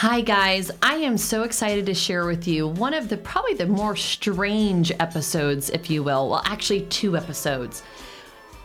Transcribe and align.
Hi, 0.00 0.22
guys. 0.22 0.70
I 0.80 0.94
am 0.94 1.18
so 1.18 1.42
excited 1.42 1.84
to 1.84 1.92
share 1.92 2.24
with 2.24 2.48
you 2.48 2.66
one 2.66 2.94
of 2.94 3.10
the 3.10 3.18
probably 3.18 3.52
the 3.52 3.66
more 3.66 3.94
strange 3.94 4.90
episodes, 4.98 5.68
if 5.68 5.90
you 5.90 6.02
will. 6.02 6.30
Well, 6.30 6.42
actually, 6.46 6.86
two 6.86 7.18
episodes. 7.18 7.82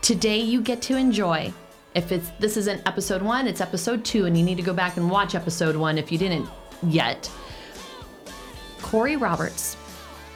Today, 0.02 0.40
you 0.40 0.62
get 0.62 0.82
to 0.84 0.96
enjoy. 0.96 1.52
If 1.94 2.14
it's 2.14 2.30
this 2.40 2.56
isn't 2.56 2.88
episode 2.88 3.22
one, 3.22 3.50
it's 3.50 3.60
episode 3.60 4.06
two, 4.06 4.28
and 4.28 4.38
you 4.38 4.46
need 4.46 4.56
to 4.56 4.64
go 4.64 4.72
back 4.72 4.96
and 4.96 5.12
watch 5.12 5.36
episode 5.36 5.76
one 5.76 5.98
if 5.98 6.10
you 6.10 6.18
didn't 6.18 6.48
yet. 6.84 7.30
Cori 8.82 9.18
Roberts, 9.18 9.76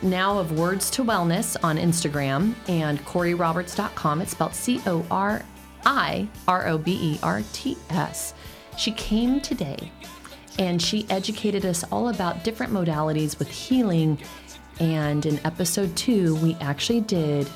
now 0.02 0.38
of 0.38 0.60
Words 0.60 0.90
to 0.92 1.06
Wellness 1.06 1.56
on 1.64 1.78
Instagram 1.78 2.56
and 2.68 3.00
CoriRoberts.com. 3.06 4.22
It's 4.22 4.32
spelled 4.32 4.54
C 4.54 4.82
O 4.86 5.06
R 5.10 5.46
I 5.86 6.28
R 6.46 6.68
O 6.68 6.78
B 6.78 7.14
E 7.14 7.20
R 7.24 7.42
T 7.54 7.78
S. 7.90 8.34
She 8.78 8.92
came 8.92 9.40
today 9.40 9.94
and 10.60 10.80
she 10.80 11.08
educated 11.10 11.66
us 11.66 11.84
all 11.86 12.10
about 12.10 12.44
different 12.44 12.72
modalities 12.72 13.40
with 13.40 13.50
healing. 13.50 14.20
And 14.80 15.26
in 15.26 15.40
episode 15.46 15.96
two, 15.96 16.36
we 16.36 16.56
actually 16.62 17.02
did 17.02 17.50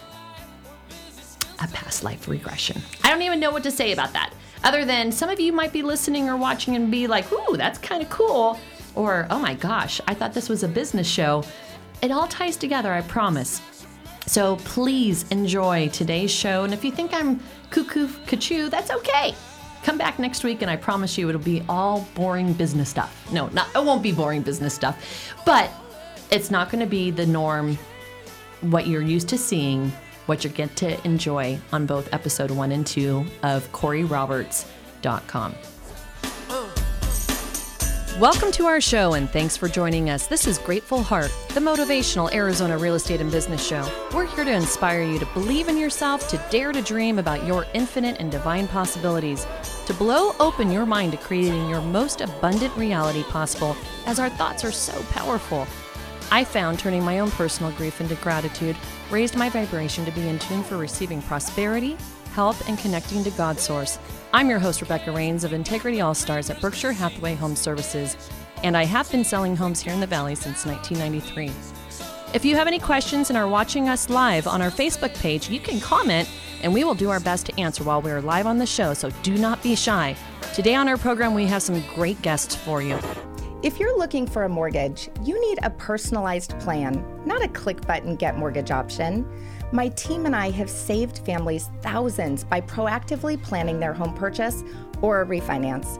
a 1.62 1.68
past 1.68 2.04
life 2.04 2.28
regression. 2.28 2.82
I 3.04 3.10
don't 3.10 3.22
even 3.22 3.40
know 3.40 3.52
what 3.52 3.64
to 3.64 3.72
say 3.72 3.92
about 3.92 4.14
that, 4.14 4.34
other 4.64 4.86
than 4.86 5.12
some 5.12 5.30
of 5.30 5.40
you 5.40 5.52
might 5.54 5.74
be 5.74 5.84
listening 5.84 6.30
or 6.30 6.38
watching 6.38 6.76
and 6.76 6.90
be 6.90 7.06
like, 7.06 7.32
ooh, 7.32 7.58
that's 7.58 7.78
kind 7.78 8.02
of 8.02 8.10
cool. 8.10 8.58
Or, 8.96 9.28
oh 9.30 9.40
my 9.40 9.54
gosh, 9.54 10.00
I 10.08 10.14
thought 10.14 10.34
this 10.34 10.50
was 10.50 10.64
a 10.64 10.68
business 10.68 11.08
show. 11.08 11.44
It 12.02 12.12
all 12.12 12.28
ties 12.28 12.58
together, 12.58 12.92
I 12.94 13.02
promise. 13.02 13.62
So 14.28 14.56
please 14.58 15.26
enjoy 15.30 15.90
today's 15.90 16.32
show. 16.32 16.64
And 16.64 16.74
if 16.74 16.86
you 16.86 16.92
think 16.92 17.14
I'm 17.14 17.42
cuckoo 17.70 18.08
cuckoo, 18.26 18.70
that's 18.70 18.92
okay. 18.92 19.36
Come 19.84 19.98
back 19.98 20.18
next 20.18 20.46
week 20.46 20.62
and 20.62 20.72
I 20.72 20.78
promise 20.78 21.18
you 21.18 21.28
it'll 21.28 21.42
be 21.42 21.62
all 21.68 22.08
boring 22.16 22.54
business 22.54 22.90
stuff. 22.90 23.30
No, 23.34 23.48
not 23.50 23.68
it 23.76 23.84
won't 23.84 24.02
be 24.02 24.14
boring 24.14 24.42
business 24.42 24.74
stuff. 24.74 25.34
But 25.46 25.70
it's 26.32 26.50
not 26.50 26.72
going 26.72 26.80
to 26.80 26.90
be 26.90 27.12
the 27.12 27.26
norm 27.26 27.78
what 28.62 28.88
you're 28.88 29.02
used 29.02 29.28
to 29.30 29.38
seeing, 29.38 29.92
what 30.26 30.46
you 30.46 30.50
get 30.50 30.76
to 30.78 31.06
enjoy 31.06 31.60
on 31.74 31.86
both 31.86 32.14
episode 32.14 32.50
1 32.50 32.72
and 32.72 32.88
2 32.88 33.26
of 33.44 33.70
CoriRoberts.com. 33.74 35.56
Welcome 38.20 38.52
to 38.52 38.68
our 38.68 38.80
show 38.80 39.16
and 39.16 39.28
thanks 39.28 39.58
for 39.58 39.68
joining 39.68 40.12
us. 40.12 40.28
This 40.28 40.46
is 40.46 40.60
Grateful 40.60 41.02
Heart, 41.02 41.32
the 41.56 41.60
motivational 41.60 42.32
Arizona 42.32 42.78
real 42.78 42.94
estate 42.94 43.20
and 43.22 43.32
business 43.32 43.66
show. 43.66 43.90
We're 44.14 44.28
here 44.28 44.46
to 44.46 44.52
inspire 44.52 45.02
you 45.02 45.18
to 45.18 45.26
believe 45.34 45.68
in 45.68 45.80
yourself, 45.80 46.30
to 46.30 46.38
dare 46.52 46.72
to 46.72 46.82
dream 46.84 47.18
about 47.18 47.48
your 47.48 47.66
infinite 47.74 48.18
and 48.20 48.32
divine 48.32 48.68
possibilities, 48.68 49.48
to 49.86 49.94
blow 49.94 50.34
open 50.40 50.72
your 50.72 50.86
mind 50.86 51.12
to 51.12 51.18
creating 51.18 51.70
your 51.70 51.82
most 51.82 52.22
abundant 52.22 52.76
reality 52.78 53.24
possible, 53.24 53.76
as 54.06 54.20
our 54.20 54.30
thoughts 54.30 54.64
are 54.64 54.72
so 54.72 54.94
powerful. 55.12 55.68
I 56.32 56.44
found 56.44 56.80
turning 56.80 57.04
my 57.04 57.20
own 57.20 57.32
personal 57.32 57.72
grief 57.74 58.02
into 58.02 58.16
gratitude 58.16 58.76
raised 59.12 59.36
my 59.36 59.50
vibration 59.50 60.06
to 60.06 60.12
be 60.12 60.28
in 60.28 60.40
tune 60.40 60.64
for 60.64 60.78
receiving 60.78 61.22
prosperity, 61.22 61.98
health, 62.34 62.68
and 62.68 62.80
connecting 62.80 63.24
to 63.24 63.32
God's 63.32 63.62
source. 63.62 64.00
I'm 64.34 64.50
your 64.50 64.60
host, 64.60 64.82
Rebecca 64.82 65.12
Rains 65.12 65.44
of 65.44 65.54
Integrity 65.54 66.02
All 66.02 66.16
Stars 66.16 66.50
at 66.50 66.60
Berkshire 66.60 66.94
Hathaway 66.94 67.36
Home 67.36 67.56
Services, 67.56 68.18
and 68.64 68.76
I 68.76 68.86
have 68.86 69.12
been 69.12 69.24
selling 69.24 69.56
homes 69.56 69.82
here 69.82 69.94
in 69.94 70.00
the 70.00 70.08
Valley 70.08 70.36
since 70.36 70.66
1993. 70.66 71.73
If 72.34 72.44
you 72.44 72.56
have 72.56 72.66
any 72.66 72.80
questions 72.80 73.30
and 73.30 73.38
are 73.38 73.48
watching 73.48 73.90
us 73.90 74.10
live 74.10 74.48
on 74.48 74.60
our 74.60 74.72
Facebook 74.72 75.14
page, 75.20 75.52
you 75.52 75.60
can 75.60 75.80
comment 75.80 76.28
and 76.64 76.74
we 76.74 76.84
will 76.84 76.96
do 76.96 77.12
our 77.12 77.20
best 77.20 77.46
to 77.46 77.62
answer 77.62 77.84
while 77.84 78.02
we 78.02 78.10
are 78.10 78.22
live 78.22 78.48
on 78.48 78.58
the 78.58 78.66
show, 78.66 78.96
so 78.96 79.12
do 79.22 79.38
not 79.38 79.62
be 79.62 79.76
shy. 79.76 80.16
Today 80.56 80.74
on 80.74 80.90
our 80.90 80.98
program, 80.98 81.36
we 81.36 81.46
have 81.46 81.62
some 81.62 81.80
great 81.94 82.20
guests 82.24 82.56
for 82.56 82.82
you. 82.82 82.98
If 83.62 83.80
you're 83.80 83.96
looking 83.96 84.26
for 84.26 84.46
a 84.46 84.50
mortgage, 84.50 85.10
you 85.22 85.40
need 85.48 85.60
a 85.62 85.70
personalized 85.70 86.58
plan, 86.60 87.06
not 87.24 87.44
a 87.44 87.48
click 87.50 87.86
button 87.86 88.16
get 88.16 88.36
mortgage 88.36 88.72
option. 88.72 89.28
My 89.72 89.90
team 89.90 90.26
and 90.26 90.36
I 90.36 90.50
have 90.50 90.72
saved 90.72 91.20
families 91.20 91.70
thousands 91.82 92.44
by 92.44 92.62
proactively 92.62 93.42
planning 93.44 93.80
their 93.80 93.94
home 93.94 94.16
purchase 94.16 94.64
or 95.04 95.22
a 95.22 95.26
refinance. 95.26 96.00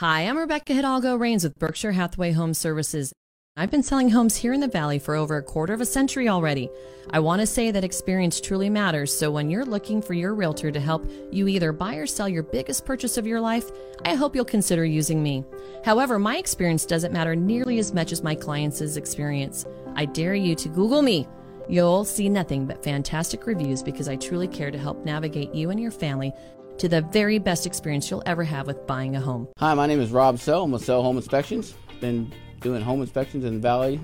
Hi, 0.00 0.28
I'm 0.28 0.36
Rebecca 0.36 0.74
Hidalgo 0.74 1.16
Rains 1.16 1.42
with 1.42 1.58
Berkshire 1.58 1.92
Hathaway 1.92 2.32
Home 2.32 2.52
Services. 2.52 3.14
I've 3.56 3.70
been 3.70 3.82
selling 3.82 4.10
homes 4.10 4.36
here 4.36 4.52
in 4.52 4.60
the 4.60 4.68
Valley 4.68 4.98
for 4.98 5.14
over 5.14 5.38
a 5.38 5.42
quarter 5.42 5.72
of 5.72 5.80
a 5.80 5.86
century 5.86 6.28
already. 6.28 6.68
I 7.08 7.20
want 7.20 7.40
to 7.40 7.46
say 7.46 7.70
that 7.70 7.82
experience 7.82 8.38
truly 8.38 8.68
matters, 8.68 9.18
so 9.18 9.30
when 9.30 9.48
you're 9.48 9.64
looking 9.64 10.02
for 10.02 10.12
your 10.12 10.34
realtor 10.34 10.70
to 10.70 10.80
help 10.80 11.10
you 11.32 11.48
either 11.48 11.72
buy 11.72 11.94
or 11.94 12.06
sell 12.06 12.28
your 12.28 12.42
biggest 12.42 12.84
purchase 12.84 13.16
of 13.16 13.26
your 13.26 13.40
life, 13.40 13.70
I 14.04 14.16
hope 14.16 14.36
you'll 14.36 14.44
consider 14.44 14.84
using 14.84 15.22
me. 15.22 15.46
However, 15.82 16.18
my 16.18 16.36
experience 16.36 16.84
doesn't 16.84 17.14
matter 17.14 17.34
nearly 17.34 17.78
as 17.78 17.94
much 17.94 18.12
as 18.12 18.22
my 18.22 18.34
clients' 18.34 18.98
experience. 18.98 19.64
I 19.94 20.04
dare 20.04 20.34
you 20.34 20.54
to 20.56 20.68
Google 20.68 21.00
me. 21.00 21.26
You'll 21.70 22.04
see 22.04 22.28
nothing 22.28 22.66
but 22.66 22.84
fantastic 22.84 23.46
reviews 23.46 23.82
because 23.82 24.08
I 24.08 24.16
truly 24.16 24.46
care 24.46 24.70
to 24.70 24.78
help 24.78 25.06
navigate 25.06 25.54
you 25.54 25.70
and 25.70 25.80
your 25.80 25.90
family 25.90 26.32
to 26.78 26.88
the 26.88 27.00
very 27.00 27.38
best 27.38 27.66
experience 27.66 28.10
you'll 28.10 28.22
ever 28.26 28.44
have 28.44 28.66
with 28.66 28.86
buying 28.86 29.16
a 29.16 29.20
home. 29.20 29.48
Hi, 29.58 29.74
my 29.74 29.86
name 29.86 30.00
is 30.00 30.10
Rob 30.10 30.38
Sell. 30.38 30.64
I'm 30.64 30.72
with 30.72 30.84
Sell 30.84 31.02
Home 31.02 31.16
Inspections. 31.16 31.74
Been 32.00 32.32
doing 32.60 32.82
home 32.82 33.00
inspections 33.00 33.44
in 33.44 33.54
the 33.54 33.60
Valley 33.60 34.00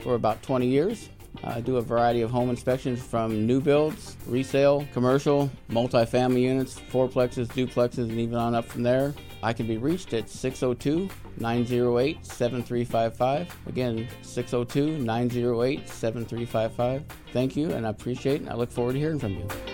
for 0.00 0.14
about 0.14 0.42
20 0.42 0.66
years. 0.66 1.08
I 1.42 1.60
do 1.60 1.76
a 1.76 1.82
variety 1.82 2.20
of 2.20 2.30
home 2.30 2.50
inspections 2.50 3.02
from 3.02 3.46
new 3.46 3.60
builds, 3.60 4.16
resale, 4.26 4.86
commercial, 4.92 5.50
multifamily 5.70 6.42
units, 6.42 6.78
fourplexes, 6.90 7.48
duplexes, 7.48 8.08
and 8.10 8.12
even 8.12 8.36
on 8.36 8.54
up 8.54 8.66
from 8.66 8.82
there. 8.82 9.12
I 9.42 9.52
can 9.52 9.66
be 9.66 9.76
reached 9.76 10.14
at 10.14 10.30
602 10.30 11.08
908 11.38 12.24
7355. 12.24 13.56
Again, 13.66 14.08
602 14.22 14.98
908 14.98 15.88
7355. 15.88 17.04
Thank 17.32 17.56
you, 17.56 17.72
and 17.72 17.86
I 17.86 17.90
appreciate 17.90 18.36
it, 18.36 18.40
and 18.42 18.50
I 18.50 18.54
look 18.54 18.70
forward 18.70 18.92
to 18.92 18.98
hearing 18.98 19.18
from 19.18 19.32
you. 19.32 19.73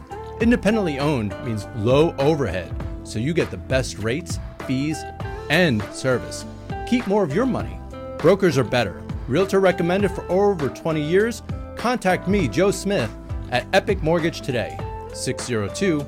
Independently 0.41 0.97
owned 0.97 1.35
means 1.45 1.67
low 1.75 2.15
overhead, 2.17 2.73
so 3.03 3.19
you 3.19 3.31
get 3.31 3.51
the 3.51 3.57
best 3.57 3.99
rates, 3.99 4.39
fees, 4.65 5.03
and 5.51 5.83
service. 5.93 6.45
Keep 6.87 7.05
more 7.05 7.23
of 7.23 7.31
your 7.31 7.45
money. 7.45 7.79
Brokers 8.17 8.57
are 8.57 8.63
better. 8.63 9.03
Realtor 9.27 9.59
recommended 9.59 10.09
for 10.09 10.29
over 10.31 10.67
20 10.67 10.99
years. 10.99 11.43
Contact 11.75 12.27
me, 12.27 12.47
Joe 12.47 12.71
Smith, 12.71 13.15
at 13.51 13.67
Epic 13.71 14.01
Mortgage 14.01 14.41
today, 14.41 14.75
602 15.13 15.99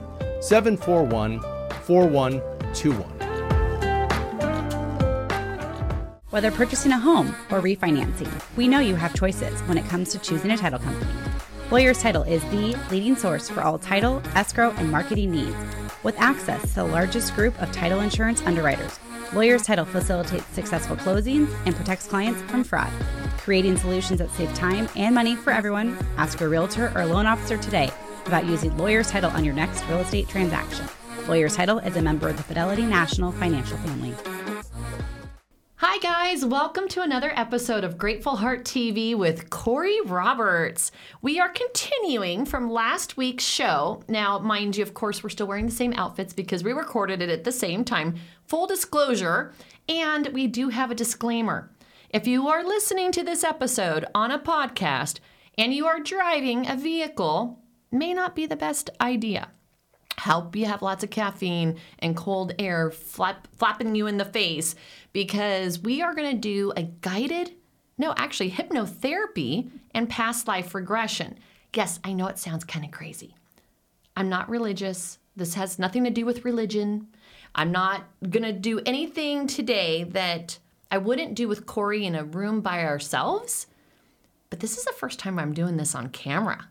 741 0.42 1.40
4121. 1.84 3.10
Whether 6.32 6.50
purchasing 6.50 6.92
a 6.92 6.98
home 6.98 7.36
or 7.52 7.62
refinancing, 7.62 8.32
we 8.58 8.68
know 8.68 8.80
you 8.80 8.96
have 8.96 9.14
choices 9.14 9.62
when 9.62 9.78
it 9.78 9.88
comes 9.90 10.10
to 10.10 10.18
choosing 10.18 10.50
a 10.50 10.58
title 10.58 10.80
company. 10.80 11.33
Lawyers 11.74 12.04
Title 12.04 12.22
is 12.22 12.44
the 12.52 12.78
leading 12.92 13.16
source 13.16 13.50
for 13.50 13.64
all 13.64 13.80
title, 13.80 14.22
escrow, 14.36 14.70
and 14.78 14.92
marketing 14.92 15.32
needs. 15.32 15.56
With 16.04 16.16
access 16.20 16.62
to 16.62 16.76
the 16.76 16.84
largest 16.84 17.34
group 17.34 17.60
of 17.60 17.72
title 17.72 18.02
insurance 18.02 18.44
underwriters, 18.44 19.00
Lawyers 19.34 19.64
Title 19.64 19.84
facilitates 19.84 20.46
successful 20.50 20.96
closings 20.96 21.52
and 21.66 21.76
protects 21.76 22.06
clients 22.06 22.40
from 22.44 22.64
fraud. 22.64 22.92
Creating 23.40 23.76
solutions 23.76 24.20
that 24.20 24.30
save 24.34 24.54
time 24.54 24.88
and 24.96 25.16
money 25.16 25.36
for 25.36 25.52
everyone, 25.52 25.98
ask 26.18 26.40
your 26.40 26.50
realtor 26.50 26.92
or 26.94 27.08
loan 27.08 27.26
officer 27.26 27.58
today 27.58 27.90
about 28.28 28.46
using 28.46 28.78
Lawyers 28.78 29.10
Title 29.10 29.32
on 29.32 29.44
your 29.44 29.56
next 29.56 29.84
real 29.88 29.98
estate 29.98 30.30
transaction. 30.30 30.86
Lawyers 31.28 31.56
Title 31.56 31.80
is 31.80 31.98
a 31.98 32.04
member 32.04 32.30
of 32.30 32.38
the 32.38 32.44
Fidelity 32.44 32.84
National 32.84 33.32
Financial 33.32 33.78
Family. 33.80 34.14
Hi, 35.86 35.98
guys. 35.98 36.46
Welcome 36.46 36.88
to 36.88 37.02
another 37.02 37.34
episode 37.36 37.84
of 37.84 37.98
Grateful 37.98 38.38
Heart 38.38 38.64
TV 38.64 39.18
with 39.18 39.50
Cori 39.50 40.00
Roberts. 40.06 40.94
We 41.22 41.42
are 41.42 41.50
continuing 41.50 42.46
from 42.46 42.72
last 42.72 43.18
week's 43.18 43.44
show. 43.44 44.02
Now, 44.08 44.40
mind 44.40 44.78
you, 44.78 44.84
of 44.84 44.94
course, 44.94 45.22
we're 45.22 45.30
still 45.30 45.46
wearing 45.46 45.66
the 45.66 45.74
same 45.74 45.92
outfits 45.92 46.32
because 46.32 46.64
we 46.64 46.72
recorded 46.72 47.22
it 47.22 47.30
at 47.30 47.44
the 47.44 47.52
same 47.52 47.84
time. 47.84 48.16
Full 48.48 48.66
disclosure, 48.66 49.52
and 49.90 50.28
we 50.28 50.48
do 50.48 50.70
have 50.70 50.90
a 50.90 50.96
disclaimer. 50.96 51.70
If 52.10 52.28
you 52.28 52.48
are 52.48 52.64
listening 52.64 53.12
to 53.12 53.24
this 53.24 53.44
episode 53.44 54.06
on 54.16 54.32
a 54.32 54.40
podcast 54.40 55.20
and 55.58 55.74
you 55.74 55.86
are 55.86 56.00
driving 56.00 56.66
a 56.66 56.78
vehicle, 56.78 57.60
may 57.92 58.14
not 58.14 58.38
be 58.38 58.46
the 58.46 58.56
best 58.56 58.90
idea 59.02 59.50
help 60.18 60.56
you 60.56 60.66
have 60.66 60.82
lots 60.82 61.04
of 61.04 61.10
caffeine 61.10 61.78
and 62.00 62.16
cold 62.16 62.54
air 62.60 62.92
flap, 62.92 63.48
flapping 63.58 63.96
you 63.96 64.08
in 64.08 64.18
the 64.18 64.26
face 64.26 64.76
because 65.14 65.80
we 65.80 66.02
are 66.02 66.14
going 66.14 66.32
to 66.32 66.38
do 66.38 66.74
a 66.76 66.84
guided, 66.84 67.54
no, 67.98 68.14
actually, 68.18 68.52
hypnotherapy 68.52 69.70
and 69.92 70.10
past 70.10 70.48
life 70.48 70.76
regression. 70.76 71.38
Yes, 71.76 72.00
I 72.04 72.14
know 72.14 72.28
it 72.28 72.40
sounds 72.40 72.64
kind 72.64 72.84
of 72.84 72.92
crazy. 72.92 73.36
I'm 74.18 74.30
not 74.30 74.50
religious. 74.50 75.20
This 75.36 75.54
has 75.54 75.80
nothing 75.80 76.04
to 76.04 76.10
do 76.10 76.26
with 76.26 76.46
religion. 76.46 77.08
I'm 77.56 77.72
not 77.72 78.04
going 78.28 78.44
to 78.44 78.52
do 78.52 78.82
anything 78.86 79.48
today 79.48 80.04
that 80.06 80.58
I 80.92 80.98
wouldn't 80.98 81.36
do 81.36 81.48
with 81.48 81.66
Cori 81.66 82.06
in 82.06 82.16
a 82.16 82.24
room 82.24 82.62
by 82.62 82.84
ourselves. 82.84 83.68
But 84.50 84.60
this 84.60 84.78
is 84.78 84.86
the 84.86 84.94
first 84.94 85.20
time 85.20 85.40
I'm 85.40 85.54
doing 85.54 85.78
this 85.78 85.96
on 85.96 86.10
camera. 86.10 86.68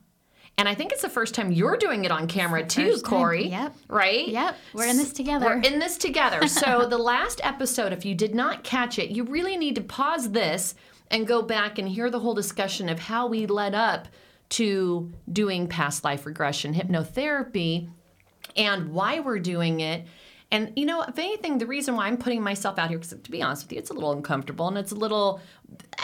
And 0.59 0.69
I 0.69 0.75
think 0.75 0.93
it's 0.93 1.03
the 1.03 1.09
first 1.09 1.35
time 1.35 1.51
you're 1.51 1.77
doing 1.77 2.05
it 2.05 2.13
on 2.13 2.29
camera 2.29 2.65
too, 2.65 2.93
first 2.93 3.05
time. 3.05 3.11
Cori. 3.11 3.49
Yep. 3.49 3.75
Right? 3.89 4.29
Yep. 4.29 4.57
We're 4.75 4.87
in 4.87 4.97
this 4.97 5.13
together. 5.13 5.47
We're 5.47 5.61
in 5.61 5.79
this 5.79 5.97
together. 5.97 6.47
So 6.49 6.87
the 6.87 6.99
last 6.99 7.41
episode, 7.43 7.93
if 7.93 8.05
you 8.05 8.15
did 8.15 8.35
not 8.35 8.63
catch 8.63 8.99
it, 8.99 9.11
you 9.11 9.25
really 9.25 9.57
need 9.57 9.75
to 9.77 9.81
pause 9.81 10.31
this 10.31 10.75
and 11.11 11.27
go 11.27 11.43
back 11.43 11.79
and 11.79 11.89
hear 11.89 12.11
the 12.11 12.21
whole 12.21 12.35
discussion 12.35 12.89
of 12.89 12.99
how 12.99 13.27
we 13.27 13.47
led 13.47 13.75
up 13.75 14.09
to 14.51 15.11
doing 15.33 15.67
past 15.67 16.05
life 16.05 16.27
regression 16.27 16.75
hypnotherapy 16.75 17.89
and 18.57 18.93
why 18.93 19.21
we're 19.21 19.39
doing 19.39 19.81
it. 19.81 20.07
And 20.53 20.71
you 20.77 20.85
know, 20.85 21.03
if 21.03 21.19
anything, 21.19 21.57
the 21.57 21.67
reason 21.67 21.97
why 21.97 22.07
I'm 22.07 22.19
putting 22.19 22.43
myself 22.43 22.79
out 22.79 22.91
here, 22.91 22.99
because 22.99 23.17
to 23.21 23.31
be 23.31 23.43
honest 23.43 23.65
with 23.65 23.73
you, 23.73 23.79
it's 23.79 23.91
a 23.91 23.95
little 23.95 24.13
uncomfortable 24.13 24.69
and 24.69 24.77
it's 24.77 24.93
a 24.93 24.95
little, 24.95 25.41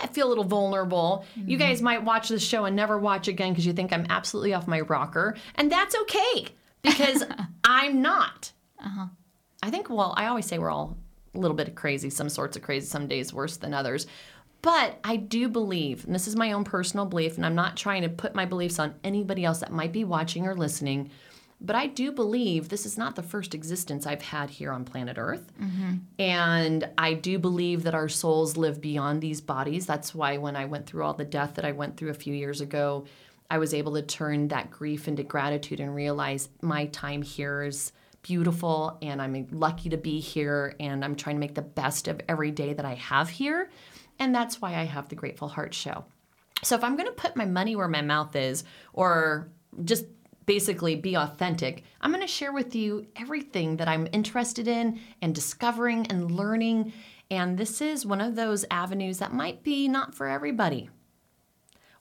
I 0.02 0.06
feel 0.06 0.26
a 0.26 0.30
little 0.30 0.42
vulnerable. 0.42 1.26
Mm-hmm. 1.38 1.50
You 1.50 1.58
guys 1.58 1.82
might 1.82 2.02
watch 2.02 2.30
this 2.30 2.42
show 2.42 2.64
and 2.64 2.74
never 2.74 2.98
watch 2.98 3.28
again 3.28 3.52
because 3.52 3.66
you 3.66 3.74
think 3.74 3.92
I'm 3.92 4.06
absolutely 4.08 4.54
off 4.54 4.66
my 4.66 4.80
rocker, 4.80 5.36
and 5.56 5.70
that's 5.70 5.94
okay 5.94 6.46
because 6.82 7.24
I'm 7.64 8.00
not. 8.00 8.50
Uh-huh. 8.82 9.06
I 9.62 9.70
think, 9.70 9.90
well, 9.90 10.14
I 10.16 10.26
always 10.26 10.46
say 10.46 10.58
we're 10.58 10.70
all 10.70 10.96
a 11.34 11.38
little 11.38 11.56
bit 11.56 11.74
crazy, 11.74 12.08
some 12.08 12.30
sorts 12.30 12.56
of 12.56 12.62
crazy, 12.62 12.86
some 12.86 13.06
days 13.06 13.34
worse 13.34 13.58
than 13.58 13.74
others. 13.74 14.06
But 14.62 14.98
I 15.04 15.16
do 15.16 15.48
believe, 15.48 16.04
and 16.06 16.14
this 16.14 16.26
is 16.26 16.36
my 16.36 16.52
own 16.52 16.64
personal 16.64 17.06
belief, 17.06 17.36
and 17.36 17.46
I'm 17.46 17.54
not 17.54 17.76
trying 17.76 18.02
to 18.02 18.08
put 18.08 18.34
my 18.34 18.44
beliefs 18.44 18.78
on 18.78 18.94
anybody 19.04 19.44
else 19.44 19.60
that 19.60 19.72
might 19.72 19.92
be 19.92 20.04
watching 20.04 20.46
or 20.46 20.54
listening, 20.54 21.10
but 21.60 21.74
I 21.74 21.86
do 21.86 22.12
believe 22.12 22.68
this 22.68 22.86
is 22.86 22.96
not 22.96 23.16
the 23.16 23.22
first 23.22 23.54
existence 23.54 24.06
I've 24.06 24.22
had 24.22 24.48
here 24.48 24.70
on 24.70 24.84
planet 24.84 25.16
Earth. 25.18 25.52
Mm-hmm. 25.60 25.94
And 26.18 26.88
I 26.96 27.14
do 27.14 27.38
believe 27.38 27.82
that 27.82 27.94
our 27.94 28.08
souls 28.08 28.56
live 28.56 28.80
beyond 28.80 29.20
these 29.20 29.40
bodies. 29.40 29.84
That's 29.84 30.14
why 30.14 30.36
when 30.36 30.54
I 30.54 30.66
went 30.66 30.86
through 30.86 31.02
all 31.02 31.14
the 31.14 31.24
death 31.24 31.54
that 31.54 31.64
I 31.64 31.72
went 31.72 31.96
through 31.96 32.10
a 32.10 32.14
few 32.14 32.32
years 32.32 32.60
ago, 32.60 33.06
I 33.50 33.58
was 33.58 33.74
able 33.74 33.94
to 33.94 34.02
turn 34.02 34.48
that 34.48 34.70
grief 34.70 35.08
into 35.08 35.22
gratitude 35.24 35.80
and 35.80 35.94
realize 35.94 36.48
my 36.62 36.86
time 36.86 37.22
here 37.22 37.62
is 37.62 37.92
beautiful 38.22 38.98
and 39.00 39.22
I'm 39.22 39.48
lucky 39.50 39.88
to 39.88 39.96
be 39.96 40.20
here 40.20 40.74
and 40.78 41.04
I'm 41.04 41.16
trying 41.16 41.36
to 41.36 41.40
make 41.40 41.54
the 41.54 41.62
best 41.62 42.08
of 42.08 42.20
every 42.28 42.50
day 42.50 42.74
that 42.74 42.84
I 42.84 42.94
have 42.94 43.30
here. 43.30 43.70
And 44.18 44.34
that's 44.34 44.60
why 44.60 44.74
I 44.74 44.84
have 44.84 45.08
the 45.08 45.14
Grateful 45.14 45.48
Heart 45.48 45.74
Show. 45.74 46.04
So 46.62 46.76
if 46.76 46.84
I'm 46.84 46.96
going 46.96 47.06
to 47.06 47.12
put 47.12 47.36
my 47.36 47.46
money 47.46 47.74
where 47.74 47.88
my 47.88 48.02
mouth 48.02 48.36
is 48.36 48.64
or 48.92 49.48
just 49.84 50.04
basically 50.48 50.96
be 50.96 51.14
authentic, 51.14 51.84
I'm 52.00 52.10
going 52.10 52.22
to 52.22 52.26
share 52.26 52.52
with 52.52 52.74
you 52.74 53.06
everything 53.16 53.76
that 53.76 53.86
I'm 53.86 54.08
interested 54.12 54.66
in 54.66 54.98
and 55.20 55.34
discovering 55.34 56.06
and 56.06 56.30
learning. 56.30 56.94
And 57.30 57.58
this 57.58 57.82
is 57.82 58.06
one 58.06 58.22
of 58.22 58.34
those 58.34 58.64
avenues 58.70 59.18
that 59.18 59.34
might 59.34 59.62
be 59.62 59.88
not 59.88 60.14
for 60.14 60.26
everybody. 60.26 60.88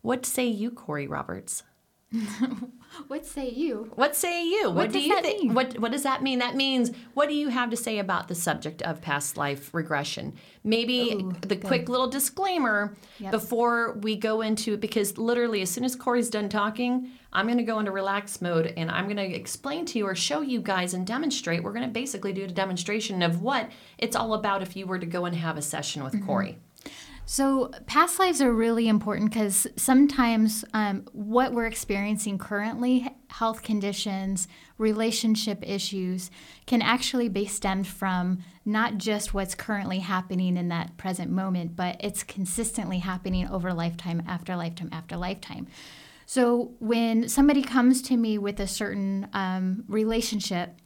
What 0.02 0.26
say 0.26 0.46
you, 0.48 0.72
Cori 0.72 1.08
Roberts? 1.08 1.64
what 3.08 3.26
say 3.26 3.50
you? 3.50 3.92
What 3.96 4.16
say 4.16 4.46
you? 4.46 4.70
What, 4.70 4.92
do 4.92 4.94
does 5.00 5.06
you 5.06 5.22
think? 5.22 5.54
What 5.54 5.78
What 5.80 5.92
does 5.92 6.04
that 6.04 6.24
mean? 6.24 6.40
That 6.40 6.56
means 6.56 6.92
what 7.14 7.28
do 7.28 7.36
you 7.36 7.50
have 7.50 7.70
to 7.72 7.78
say 7.78 8.00
about 8.00 8.28
the 8.30 8.36
subject 8.36 8.82
of 8.82 9.02
past 9.02 9.36
life 9.38 9.74
regression? 9.74 10.34
Maybe 10.64 11.12
Ooh, 11.14 11.34
the 11.42 11.58
quick 11.58 11.90
little 11.90 12.08
disclaimer 12.08 12.96
Yep. 13.20 13.32
before 13.32 13.94
we 14.02 14.16
go 14.16 14.42
into 14.42 14.76
it, 14.76 14.82
because 14.82 15.18
literally 15.18 15.62
as 15.62 15.70
soon 15.70 15.84
as 15.84 15.96
Cori's 15.96 16.30
done 16.30 16.50
talking, 16.50 17.10
I'm 17.34 17.46
going 17.46 17.58
to 17.58 17.64
go 17.64 17.80
into 17.80 17.92
relax 17.92 18.42
mode 18.42 18.74
and 18.78 18.90
I'm 18.90 19.06
going 19.06 19.18
to 19.18 19.36
explain 19.36 19.86
to 19.88 20.00
you 20.00 20.06
or 20.08 20.16
show 20.16 20.42
you 20.42 20.62
guys 20.62 20.94
and 20.94 21.06
demonstrate. 21.06 21.64
We're 21.64 21.74
going 21.74 21.86
to 21.88 21.92
basically 21.92 22.32
do 22.32 22.46
a 22.46 22.48
demonstration 22.48 23.22
of 23.22 23.42
what 23.42 23.70
it's 23.98 24.16
all 24.16 24.34
about 24.34 24.62
if 24.62 24.76
you 24.76 24.86
were 24.88 25.00
to 25.00 25.06
go 25.06 25.26
and 25.26 25.36
have 25.36 25.58
a 25.58 25.62
session 25.62 26.04
with 26.04 26.14
Mm-hmm. 26.14 26.26
Cori. 26.26 26.58
So, 27.30 27.72
past 27.88 28.20
lives 28.20 28.40
are 28.40 28.54
really 28.54 28.88
important 28.88 29.32
because 29.32 29.68
sometimes 29.76 30.64
um, 30.74 31.04
what 31.12 31.52
we're 31.52 31.66
experiencing 31.66 32.38
currently, 32.38 33.06
health 33.28 33.64
conditions, 33.64 34.48
relationship 34.78 35.62
issues, 35.62 36.32
can 36.68 36.82
actually 36.82 37.28
be 37.28 37.46
stemmed 37.46 37.86
from 37.86 38.46
not 38.64 38.98
just 38.98 39.34
what's 39.34 39.56
currently 39.56 40.00
happening 40.00 40.56
in 40.56 40.70
that 40.70 40.96
present 40.96 41.30
moment, 41.30 41.76
but 41.76 41.98
it's 42.00 42.24
consistently 42.24 43.00
happening 43.00 43.46
over 43.50 43.74
lifetime 43.74 44.24
after 44.26 44.56
lifetime 44.56 44.90
after 44.94 45.18
lifetime. 45.18 45.68
So, 46.26 46.72
when 46.80 47.28
somebody 47.28 47.62
comes 47.62 48.02
to 48.04 48.16
me 48.16 48.38
with 48.38 48.62
a 48.62 48.68
certain 48.68 49.28
um, 49.34 49.84
relationship, 49.90 50.80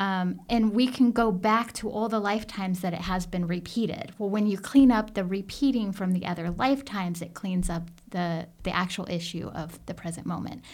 um, 0.00 0.40
and 0.48 0.72
we 0.72 0.86
can 0.86 1.12
go 1.12 1.30
back 1.30 1.74
to 1.74 1.90
all 1.90 2.08
the 2.08 2.18
lifetimes 2.18 2.80
that 2.80 2.94
it 2.94 3.02
has 3.02 3.26
been 3.26 3.46
repeated. 3.46 4.12
Well, 4.16 4.30
when 4.30 4.46
you 4.46 4.56
clean 4.56 4.90
up 4.90 5.12
the 5.12 5.24
repeating 5.24 5.92
from 5.92 6.12
the 6.12 6.24
other 6.24 6.50
lifetimes, 6.50 7.20
it 7.20 7.34
cleans 7.34 7.68
up 7.68 7.90
the, 8.08 8.48
the 8.62 8.74
actual 8.74 9.06
issue 9.10 9.48
of 9.54 9.78
the 9.84 9.92
present 9.92 10.26
moment. 10.26 10.64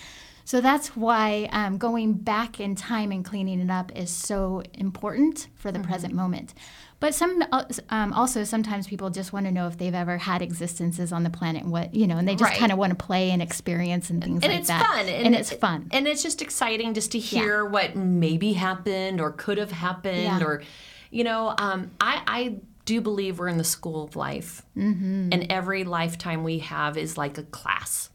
So 0.46 0.60
that's 0.60 0.94
why 0.96 1.48
um, 1.50 1.76
going 1.76 2.12
back 2.14 2.60
in 2.60 2.76
time 2.76 3.10
and 3.10 3.24
cleaning 3.24 3.58
it 3.60 3.68
up 3.68 3.90
is 3.96 4.10
so 4.10 4.62
important 4.74 5.48
for 5.56 5.72
the 5.72 5.80
present 5.80 6.14
moment. 6.14 6.54
But 7.00 7.16
some 7.16 7.42
uh, 7.50 7.64
um, 7.90 8.12
also 8.12 8.44
sometimes 8.44 8.86
people 8.86 9.10
just 9.10 9.32
want 9.32 9.46
to 9.46 9.52
know 9.52 9.66
if 9.66 9.76
they've 9.76 9.92
ever 9.92 10.18
had 10.18 10.42
existences 10.42 11.12
on 11.12 11.24
the 11.24 11.30
planet 11.30 11.64
and 11.64 11.72
what 11.72 11.92
you 11.96 12.06
know, 12.06 12.16
and 12.16 12.28
they 12.28 12.36
just 12.36 12.50
Right. 12.52 12.60
kind 12.60 12.70
of 12.70 12.78
want 12.78 12.96
to 12.96 13.04
play 13.04 13.32
and 13.32 13.42
experience 13.42 14.08
and 14.08 14.22
things 14.22 14.40
like 14.40 14.42
that. 14.42 14.46
and 14.46 14.52
like 14.52 14.60
it's 14.60 14.68
that. 14.68 14.86
fun 14.86 15.08
and, 15.08 15.34
it's 15.34 15.52
fun. 15.52 15.88
and 15.90 16.06
it's 16.06 16.22
just 16.22 16.40
exciting 16.40 16.94
just 16.94 17.10
to 17.12 17.18
hear 17.18 17.64
what 17.66 17.96
maybe 17.96 18.52
happened 18.52 19.20
or 19.20 19.32
could 19.32 19.58
have 19.58 19.72
happened 19.72 20.22
Yeah. 20.22 20.44
or 20.44 20.62
you 21.10 21.24
know 21.24 21.54
um, 21.58 21.90
I, 22.00 22.22
I 22.26 22.54
do 22.84 23.00
believe 23.00 23.40
we're 23.40 23.48
in 23.48 23.58
the 23.58 23.64
school 23.64 24.04
of 24.04 24.14
life 24.14 24.62
mm-hmm. 24.76 25.30
and 25.32 25.46
every 25.50 25.82
lifetime 25.82 26.44
we 26.44 26.60
have 26.60 26.96
is 26.96 27.18
like 27.18 27.36
a 27.36 27.42
class 27.42 28.10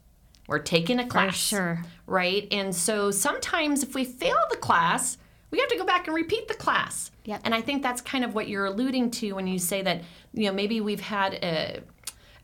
we're 0.52 0.58
taking 0.58 0.98
a 1.00 1.06
class 1.06 1.34
sure. 1.34 1.82
right 2.06 2.46
and 2.52 2.74
so 2.74 3.10
sometimes 3.10 3.82
if 3.82 3.94
we 3.94 4.04
fail 4.04 4.36
the 4.50 4.56
class 4.56 5.16
we 5.50 5.58
have 5.58 5.68
to 5.68 5.76
go 5.78 5.84
back 5.84 6.06
and 6.06 6.14
repeat 6.14 6.46
the 6.46 6.54
class 6.54 7.10
Yep. 7.24 7.40
and 7.44 7.54
i 7.54 7.60
think 7.62 7.82
that's 7.82 8.02
kind 8.02 8.22
of 8.22 8.34
what 8.34 8.48
you're 8.48 8.66
alluding 8.66 9.10
to 9.12 9.32
when 9.32 9.46
you 9.46 9.58
say 9.58 9.80
that 9.82 10.02
you 10.34 10.44
know 10.46 10.52
maybe 10.52 10.80
we've 10.82 11.00
had 11.00 11.34
a, 11.34 11.80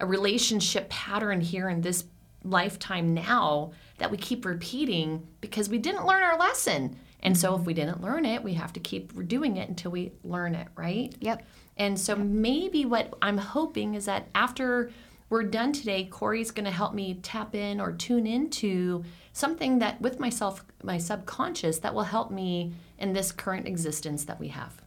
a 0.00 0.06
relationship 0.06 0.88
pattern 0.88 1.40
here 1.42 1.68
in 1.68 1.82
this 1.82 2.04
lifetime 2.44 3.12
now 3.12 3.72
that 3.98 4.10
we 4.10 4.16
keep 4.16 4.46
repeating 4.46 5.26
because 5.42 5.68
we 5.68 5.76
didn't 5.76 6.06
learn 6.06 6.22
our 6.22 6.38
lesson 6.38 6.96
and 7.20 7.36
so 7.36 7.54
if 7.56 7.62
we 7.66 7.74
didn't 7.74 8.00
learn 8.00 8.24
it 8.24 8.42
we 8.42 8.54
have 8.54 8.72
to 8.72 8.80
keep 8.80 9.28
doing 9.28 9.58
it 9.58 9.68
until 9.68 9.90
we 9.90 10.12
learn 10.24 10.54
it 10.54 10.68
right 10.76 11.14
Yep. 11.20 11.44
and 11.76 11.98
so 12.00 12.16
maybe 12.16 12.86
what 12.86 13.12
I'm 13.20 13.36
hoping 13.38 13.94
is 13.94 14.06
that 14.06 14.28
after 14.34 14.90
we're 15.30 15.42
done 15.44 15.72
today, 15.72 16.04
Cori's 16.04 16.50
going 16.50 16.64
to 16.64 16.70
help 16.70 16.94
me 16.94 17.14
tap 17.22 17.54
in 17.54 17.80
or 17.80 17.92
tune 17.92 18.26
into 18.26 19.04
something 19.32 19.78
that 19.80 20.00
with 20.00 20.18
myself, 20.18 20.64
my 20.82 20.98
subconscious, 20.98 21.78
that 21.80 21.94
will 21.94 22.04
help 22.04 22.30
me 22.30 22.72
in 22.98 23.12
this 23.12 23.30
current 23.32 23.66
existence 23.66 24.24
that 24.24 24.40
we 24.40 24.48
have. 24.48 24.80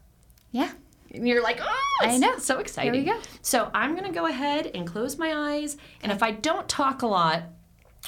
Yeah. 0.52 0.72
And 1.14 1.28
you're 1.28 1.44
like, 1.44 1.60
oh, 1.62 1.98
I 2.02 2.18
know. 2.18 2.38
so 2.38 2.60
exciting. 2.60 2.94
Here 2.94 3.04
we 3.04 3.20
go. 3.20 3.20
So 3.42 3.70
I'm 3.74 3.92
going 3.96 4.08
to 4.08 4.14
go 4.18 4.26
ahead 4.28 4.68
and 4.74 4.88
close 4.88 5.18
my 5.18 5.54
eyes. 5.56 5.78
And 6.02 6.12
if 6.12 6.24
I 6.24 6.32
don't 6.32 6.68
talk 6.70 7.02
a 7.02 7.08
lot, 7.08 7.44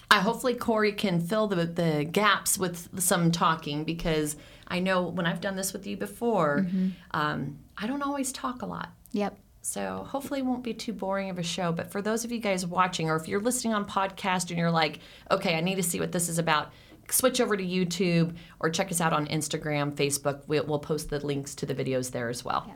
I 0.09 0.19
hopefully 0.19 0.55
Cori 0.55 0.93
can 0.93 1.19
fill 1.21 1.47
the, 1.47 1.65
the 1.65 2.03
gaps 2.09 2.57
with 2.57 2.99
some 3.01 3.31
talking 3.31 3.83
because 3.83 4.35
I 4.67 4.79
know 4.79 5.03
when 5.03 5.25
I've 5.25 5.41
done 5.41 5.55
this 5.55 5.71
with 5.73 5.85
you 5.85 5.97
before, 5.97 6.65
Mm-hmm. 6.67 6.89
um, 7.11 7.59
I 7.77 7.87
don't 7.87 8.01
always 8.03 8.31
talk 8.31 8.61
a 8.61 8.65
lot. 8.65 8.89
Yep. 9.11 9.37
So 9.65 10.05
hopefully 10.09 10.41
it 10.41 10.45
won't 10.45 10.61
be 10.61 10.73
too 10.73 10.91
boring 10.91 11.29
of 11.29 11.39
a 11.39 11.43
show. 11.43 11.71
But 11.71 11.89
for 11.89 12.01
those 12.01 12.25
of 12.25 12.33
you 12.33 12.39
guys 12.39 12.65
watching, 12.65 13.09
or 13.09 13.15
if 13.15 13.29
you're 13.29 13.39
listening 13.39 13.73
on 13.73 13.85
podcast 13.85 14.49
and 14.49 14.59
you're 14.59 14.69
like, 14.69 14.99
okay, 15.31 15.55
I 15.55 15.61
need 15.61 15.75
to 15.75 15.83
see 15.83 16.01
what 16.01 16.11
this 16.11 16.27
is 16.27 16.37
about, 16.37 16.73
switch 17.09 17.39
over 17.39 17.55
to 17.55 17.63
YouTube 17.63 18.35
or 18.59 18.69
check 18.69 18.91
us 18.91 18.99
out 18.99 19.13
on 19.13 19.25
Instagram, 19.27 19.93
Facebook. 19.93 20.41
We'll, 20.47 20.65
we'll 20.65 20.79
post 20.79 21.09
the 21.09 21.25
links 21.25 21.55
to 21.55 21.65
the 21.65 21.73
videos 21.73 22.11
there 22.11 22.27
as 22.27 22.43
well. 22.43 22.65
Yeah. 22.67 22.73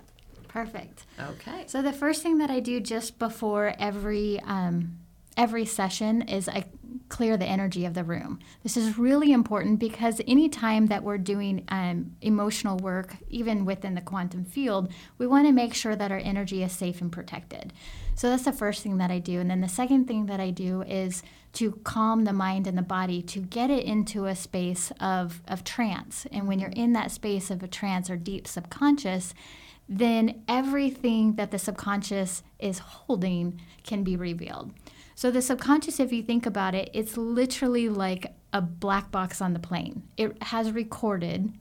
Perfect. 0.47 1.05
Okay. 1.19 1.65
So 1.67 1.81
the 1.81 1.91
first 1.91 2.23
thing 2.23 2.37
that 2.37 2.49
I 2.49 2.61
do 2.61 2.79
just 2.79 3.19
before 3.19 3.73
every 3.77 4.39
um, 4.39 4.97
every 5.35 5.65
session 5.65 6.21
is 6.21 6.47
I 6.47 6.65
clear 7.09 7.37
the 7.37 7.45
energy 7.45 7.85
of 7.85 7.93
the 7.93 8.03
room. 8.03 8.39
This 8.63 8.77
is 8.77 8.97
really 8.97 9.31
important 9.31 9.79
because 9.79 10.21
anytime 10.27 10.87
that 10.87 11.03
we're 11.03 11.17
doing 11.17 11.63
um, 11.69 12.15
emotional 12.21 12.77
work, 12.77 13.15
even 13.29 13.65
within 13.65 13.95
the 13.95 14.01
quantum 14.01 14.45
field, 14.45 14.91
we 15.17 15.27
want 15.27 15.47
to 15.47 15.51
make 15.51 15.73
sure 15.73 15.95
that 15.95 16.11
our 16.11 16.19
energy 16.19 16.63
is 16.63 16.71
safe 16.71 17.01
and 17.01 17.11
protected. 17.11 17.73
So 18.15 18.29
that's 18.29 18.45
the 18.45 18.51
first 18.51 18.83
thing 18.83 18.97
that 18.97 19.11
I 19.11 19.19
do. 19.19 19.39
And 19.39 19.49
then 19.49 19.61
the 19.61 19.69
second 19.69 20.07
thing 20.07 20.25
that 20.25 20.39
I 20.39 20.49
do 20.49 20.81
is 20.81 21.23
to 21.53 21.73
calm 21.83 22.25
the 22.25 22.33
mind 22.33 22.67
and 22.67 22.77
the 22.77 22.81
body 22.81 23.21
to 23.21 23.39
get 23.39 23.69
it 23.69 23.83
into 23.83 24.25
a 24.25 24.35
space 24.35 24.91
of, 24.99 25.41
of 25.47 25.63
trance. 25.63 26.25
And 26.31 26.47
when 26.47 26.59
you're 26.59 26.69
in 26.71 26.93
that 26.93 27.11
space 27.11 27.49
of 27.49 27.63
a 27.63 27.67
trance 27.67 28.09
or 28.09 28.15
deep 28.15 28.47
subconscious, 28.47 29.33
then 29.89 30.43
everything 30.47 31.35
that 31.35 31.51
the 31.51 31.59
subconscious 31.59 32.43
is 32.59 32.79
holding 32.79 33.61
can 33.83 34.03
be 34.03 34.15
revealed. 34.15 34.73
So, 35.17 35.31
the 35.31 35.41
subconscious, 35.41 35.99
if 35.99 36.13
you 36.13 36.21
think 36.21 36.45
about 36.45 36.75
it, 36.75 36.91
it's 36.93 37.17
literally 37.17 37.89
like 37.89 38.35
a 38.53 38.61
black 38.61 39.09
box 39.09 39.41
on 39.41 39.53
the 39.53 39.59
plane. 39.59 40.03
It 40.15 40.41
has 40.43 40.71
recorded, 40.71 41.51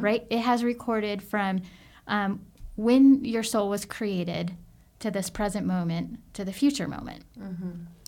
right? 0.00 0.26
It 0.30 0.38
has 0.38 0.64
recorded 0.64 1.22
from 1.22 1.60
um, 2.06 2.40
when 2.76 3.22
your 3.22 3.42
soul 3.42 3.68
was 3.68 3.84
created 3.84 4.54
to 5.00 5.10
this 5.10 5.28
present 5.28 5.66
moment 5.66 6.20
to 6.32 6.42
the 6.42 6.54
future 6.54 6.88
moment. 6.88 7.22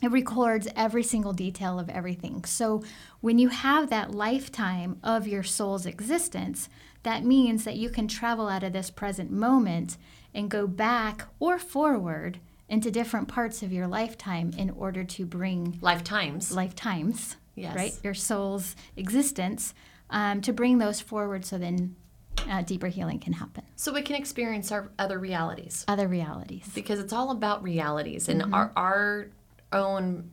It 0.02 0.11
records 0.11 0.67
every 0.75 1.02
single 1.02 1.35
detail 1.35 1.79
of 1.79 1.91
everything. 1.91 2.45
So 2.45 2.83
when 3.21 3.38
you 3.38 3.49
have 3.49 3.91
that 3.91 4.14
lifetime 4.14 4.99
of 5.05 5.29
your 5.29 5.43
soul's 5.43 5.85
existence, 5.85 6.71
that 7.02 7.25
means 7.25 7.64
that 7.64 7.76
you 7.76 7.91
can 7.91 8.09
travel 8.09 8.49
out 8.49 8.62
of 8.62 8.73
this 8.73 8.91
present 8.91 9.31
moment 9.31 9.99
and 10.35 10.50
go 10.50 10.67
back 10.67 11.26
or 11.38 11.59
forward 11.59 12.41
into 12.73 12.91
different 12.91 13.29
parts 13.29 13.62
of 13.62 13.71
your 13.71 13.87
lifetime 13.87 14.50
in 14.57 14.71
order 14.71 15.05
to 15.05 15.26
bring 15.26 15.79
Lifetimes. 15.83 16.50
lifetimes, 16.50 17.37
Yes. 17.55 17.76
right? 17.76 17.95
Your 18.02 18.14
soul's 18.14 18.75
existence 18.97 19.75
um, 20.09 20.41
to 20.41 20.55
bring 20.55 20.79
those 20.79 20.99
forward 20.99 21.45
so 21.45 21.59
then 21.59 21.95
uh, 22.49 22.62
deeper 22.62 22.87
healing 22.88 23.19
can 23.21 23.35
happen. 23.35 23.62
so 23.76 23.93
we 23.93 24.00
can 24.00 24.17
experience 24.17 24.73
our 24.73 24.91
other 24.99 25.19
realities. 25.19 25.85
Other 25.87 26.09
realities. 26.09 26.67
because 26.75 26.99
it's 26.99 27.12
all 27.12 27.31
about 27.31 27.62
realities 27.62 28.26
and 28.31 28.55
our 28.55 28.73
our 28.75 29.29
own 29.71 30.31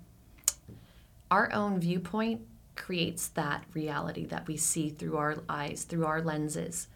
our 1.29 1.51
own 1.53 1.79
viewpoint 1.79 2.41
creates 2.77 3.27
that 3.29 3.65
reality 3.73 4.25
that 4.25 4.47
we 4.47 4.55
see 4.55 4.89
through 4.89 5.17
our 5.17 5.43
eyes 5.49 5.83
through 5.83 6.05
our 6.05 6.21
lenses 6.21 6.87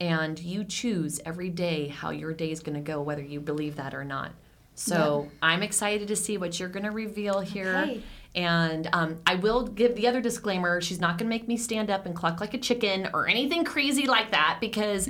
and 0.00 0.38
you 0.38 0.62
choose 0.64 1.20
every 1.26 1.48
day 1.50 1.88
how 1.88 2.10
your 2.10 2.32
day 2.32 2.50
is 2.52 2.60
going 2.60 2.74
to 2.76 2.80
go 2.92 3.02
whether 3.02 3.22
you 3.22 3.40
believe 3.40 3.74
that 3.76 3.92
or 3.94 4.04
not 4.04 4.32
so 4.74 5.28
i'm 5.42 5.62
excited 5.62 6.08
to 6.08 6.16
see 6.16 6.38
what 6.38 6.58
you're 6.58 6.68
going 6.68 6.84
to 6.84 6.90
reveal 6.90 7.40
here. 7.40 7.76
Okay. 7.78 8.02
and 8.34 8.88
um, 8.92 9.18
i 9.26 9.34
will 9.34 9.66
give 9.66 9.94
the 9.96 10.06
other 10.08 10.20
disclaimer 10.20 10.80
she's 10.80 11.00
not 11.00 11.18
going 11.18 11.26
to 11.30 11.34
make 11.36 11.46
me 11.46 11.56
stand 11.56 11.90
up 11.90 12.06
and 12.06 12.14
cluck 12.16 12.40
like 12.40 12.54
a 12.54 12.58
chicken 12.58 13.08
or 13.12 13.28
anything 13.28 13.64
crazy 13.64 14.06
like 14.06 14.30
that 14.30 14.58
because 14.60 15.08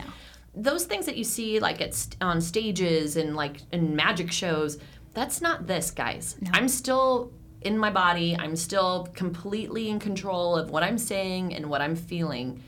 those 0.55 0.85
things 0.85 1.07
that 1.07 1.17
you 1.17 1.25
see 1.25 1.59
like 1.61 1.81
at 1.81 1.95
st- 1.95 2.17
on 2.23 2.41
stages 2.41 3.17
and 3.17 3.37
like 3.37 3.59
in 3.73 3.95
magic 3.97 4.31
shows 4.33 4.79
that's 5.15 5.43
not 5.43 5.67
this 5.67 5.91
guys. 5.91 6.37
I'm 6.55 6.69
still 6.69 7.33
in 7.61 7.77
my 7.77 7.91
body. 7.91 8.35
I'm 8.35 8.57
still 8.57 9.09
completely 9.15 9.91
in 9.91 9.99
control 9.99 10.57
of 10.57 10.71
what 10.71 10.83
i'm 10.83 10.97
saying 10.99 11.55
and 11.55 11.67
what 11.69 11.81
i'm 11.83 11.95
feeling. 11.95 12.63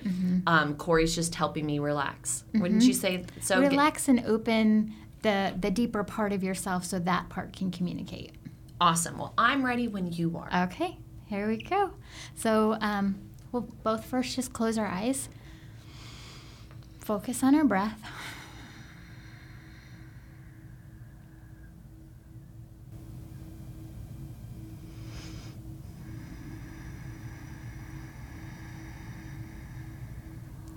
Um, 0.47 0.77
Cori's 0.77 1.15
just 1.15 1.35
helping 1.35 1.65
me 1.67 1.79
relax. 1.79 2.45
Wouldn't 2.55 2.83
you 2.83 2.93
say 2.93 3.25
so? 3.41 3.61
Get- 3.63 3.71
Relax 3.71 4.09
and 4.09 4.25
open 4.27 4.95
the, 5.25 5.55
the 5.59 5.71
deeper 5.71 6.05
part 6.05 6.33
of 6.33 6.43
yourself 6.45 6.85
so 6.85 6.99
that 7.01 7.29
part 7.29 7.53
can 7.57 7.71
communicate. 7.71 8.33
awesome 8.81 9.19
well 9.19 9.33
i'm 9.37 9.65
ready 9.65 9.89
when 9.89 10.13
you 10.13 10.37
are 10.39 10.49
Okay, 10.65 10.99
here 11.27 11.49
we 11.49 11.57
go. 11.57 11.91
So 12.37 12.77
um, 12.81 13.17
we'll 13.51 13.63
both 13.83 14.05
first 14.05 14.37
just 14.37 14.53
close 14.53 14.79
our 14.79 14.87
eyes, 14.87 15.29
focus 17.01 17.43
on 17.43 17.55
our 17.55 17.65
breath. 17.65 18.01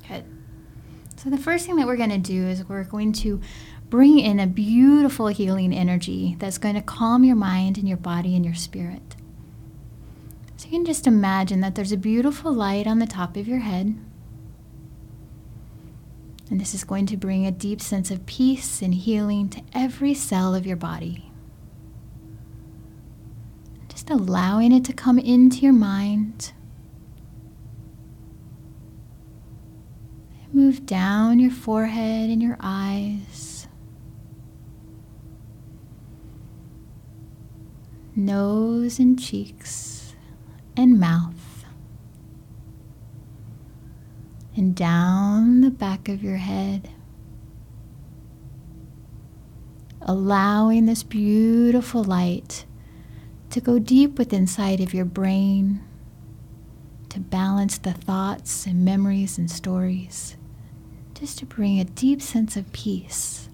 Good. 0.08 0.24
So 1.18 1.30
the 1.30 1.38
first 1.38 1.66
thing 1.66 1.76
that 1.78 1.88
we're 1.88 1.98
going 1.98 2.10
to 2.10 2.18
do 2.18 2.48
is 2.48 2.68
we're 2.68 2.84
going 2.84 3.12
to 3.14 3.42
bring 3.90 4.20
in 4.20 4.40
a 4.40 4.48
beautiful 4.48 5.28
healing 5.28 5.74
energy 5.74 6.36
that's 6.40 6.58
going 6.58 6.76
to 6.76 6.82
calm 6.82 7.24
your 7.24 7.36
mind 7.36 7.78
and 7.78 7.88
your 7.88 7.98
body 7.98 8.36
and 8.36 8.44
your 8.44 8.56
spirit. 8.56 9.16
So 10.58 10.66
you 10.66 10.72
can 10.72 10.86
just 10.86 11.08
imagine 11.08 11.62
that 11.62 11.76
there's 11.76 11.92
a 11.92 11.98
beautiful 11.98 12.52
light 12.52 12.88
on 12.88 13.00
the 13.00 13.06
top 13.06 13.38
of 13.38 13.48
your 13.48 13.60
head. 13.60 13.96
And 16.50 16.60
this 16.60 16.74
is 16.74 16.84
going 16.84 17.06
to 17.08 17.18
bring 17.18 17.46
a 17.46 17.52
deep 17.52 17.82
sense 17.82 18.10
of 18.10 18.26
peace 18.26 18.82
and 18.82 18.94
healing 18.94 19.50
to 19.50 19.62
every 19.74 20.14
cell 20.14 20.56
of 20.56 20.66
your 20.66 20.78
body. 20.78 21.30
Just 23.90 24.10
allowing 24.10 24.72
it 24.72 24.86
to 24.86 24.94
come 24.94 25.20
into 25.20 25.60
your 25.60 25.74
mind. 25.74 26.54
Move 30.54 30.86
down 30.86 31.40
your 31.40 31.52
forehead 31.52 32.30
and 32.30 32.42
your 32.42 32.58
eyes. 32.62 33.57
Nose 38.18 38.98
and 38.98 39.22
cheeks 39.22 40.16
and 40.76 41.00
mouth. 41.00 41.66
And 44.56 44.76
down 44.76 45.62
the 45.62 45.70
back 45.70 46.10
of 46.10 46.24
your 46.24 46.38
head. 46.38 46.90
Allowing 50.02 50.88
this 50.88 51.04
beautiful 51.04 52.04
light 52.04 52.66
to 53.52 53.62
go 53.62 53.78
deep 53.78 54.18
within 54.18 54.42
inside 54.42 54.82
of 54.82 54.96
your 54.96 55.06
brain 55.06 55.84
to 57.10 57.20
balance 57.20 57.78
the 57.78 57.94
thoughts 57.94 58.66
and 58.66 58.84
memories 58.84 59.38
and 59.38 59.52
stories, 59.52 60.38
just 61.14 61.38
to 61.38 61.46
bring 61.46 61.80
a 61.80 61.86
deep 61.86 62.24
sense 62.24 62.58
of 62.58 62.74
peace. 62.74 63.48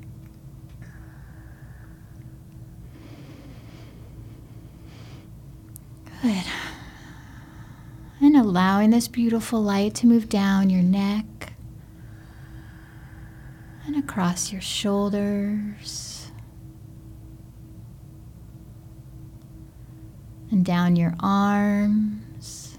Good. 6.24 6.46
And 8.22 8.38
allowing 8.38 8.92
this 8.92 9.10
beautiful 9.10 9.62
light 9.62 9.94
to 9.96 10.08
move 10.08 10.30
down 10.30 10.70
your 10.70 10.82
neck 10.82 11.52
and 13.86 13.98
across 13.98 14.50
your 14.50 14.62
shoulders 14.62 16.32
and 20.50 20.64
down 20.64 20.96
your 20.96 21.14
arms. 21.20 22.78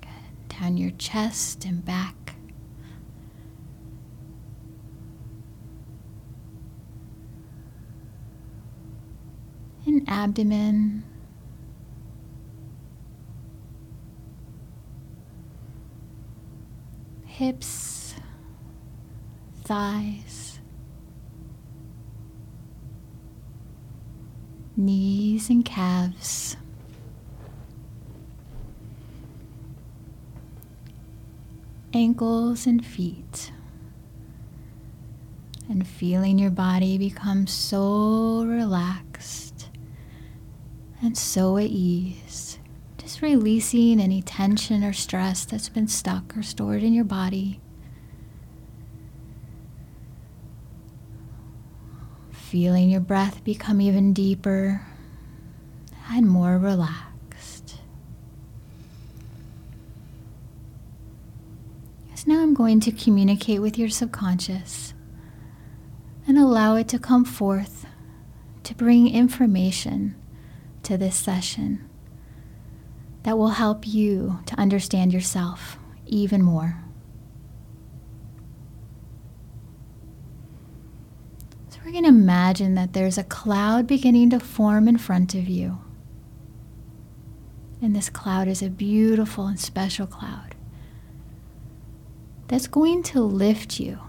Good. 0.00 0.08
Down 0.60 0.76
your 0.76 0.90
chest 0.98 1.64
and 1.64 1.84
back. 1.84 2.19
Abdomen. 10.06 11.02
Hips, 17.24 18.14
thighs, 19.64 20.60
knees 24.76 25.50
and 25.50 25.64
calves. 25.64 26.56
Ankles 31.92 32.66
and 32.66 32.84
feet. 32.84 33.50
And 35.68 35.86
feeling 35.86 36.38
your 36.38 36.50
body 36.50 36.98
become 36.98 37.46
so 37.46 38.44
relaxed 38.44 39.09
and 41.02 41.16
so 41.16 41.56
at 41.56 41.66
ease. 41.66 42.58
Just 42.98 43.22
releasing 43.22 44.00
any 44.00 44.22
tension 44.22 44.84
or 44.84 44.92
stress 44.92 45.44
that's 45.44 45.68
been 45.68 45.88
stuck 45.88 46.36
or 46.36 46.42
stored 46.42 46.82
in 46.82 46.92
your 46.92 47.04
body. 47.04 47.60
Feeling 52.30 52.90
your 52.90 53.00
breath 53.00 53.42
become 53.44 53.80
even 53.80 54.12
deeper 54.12 54.82
and 56.10 56.28
more 56.28 56.58
relaxed. 56.58 57.76
So 62.14 62.24
now 62.26 62.42
I'm 62.42 62.52
going 62.54 62.80
to 62.80 62.92
communicate 62.92 63.62
with 63.62 63.78
your 63.78 63.88
subconscious 63.88 64.92
and 66.26 66.36
allow 66.36 66.76
it 66.76 66.88
to 66.88 66.98
come 66.98 67.24
forth 67.24 67.86
to 68.64 68.74
bring 68.74 69.08
information 69.08 70.19
to 70.90 70.98
this 70.98 71.14
session 71.14 71.88
that 73.22 73.38
will 73.38 73.50
help 73.50 73.86
you 73.86 74.40
to 74.44 74.58
understand 74.58 75.12
yourself 75.12 75.78
even 76.04 76.42
more. 76.42 76.82
So, 81.68 81.78
we're 81.84 81.92
going 81.92 82.02
to 82.02 82.08
imagine 82.08 82.74
that 82.74 82.92
there's 82.92 83.18
a 83.18 83.22
cloud 83.22 83.86
beginning 83.86 84.30
to 84.30 84.40
form 84.40 84.88
in 84.88 84.98
front 84.98 85.32
of 85.36 85.48
you. 85.48 85.78
And 87.80 87.94
this 87.94 88.10
cloud 88.10 88.48
is 88.48 88.60
a 88.60 88.68
beautiful 88.68 89.46
and 89.46 89.60
special 89.60 90.08
cloud 90.08 90.56
that's 92.48 92.66
going 92.66 93.04
to 93.04 93.20
lift 93.20 93.78
you 93.78 94.00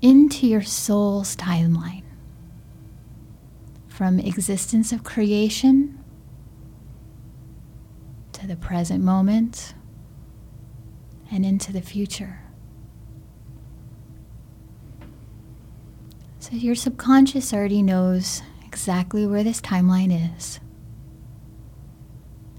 into 0.00 0.46
your 0.46 0.62
soul's 0.62 1.36
timeline 1.36 2.01
from 3.92 4.18
existence 4.18 4.90
of 4.90 5.04
creation 5.04 6.02
to 8.32 8.46
the 8.46 8.56
present 8.56 9.04
moment 9.04 9.74
and 11.30 11.44
into 11.44 11.72
the 11.72 11.82
future. 11.82 12.40
So 16.38 16.56
your 16.56 16.74
subconscious 16.74 17.52
already 17.52 17.82
knows 17.82 18.42
exactly 18.64 19.26
where 19.26 19.44
this 19.44 19.60
timeline 19.60 20.36
is. 20.36 20.58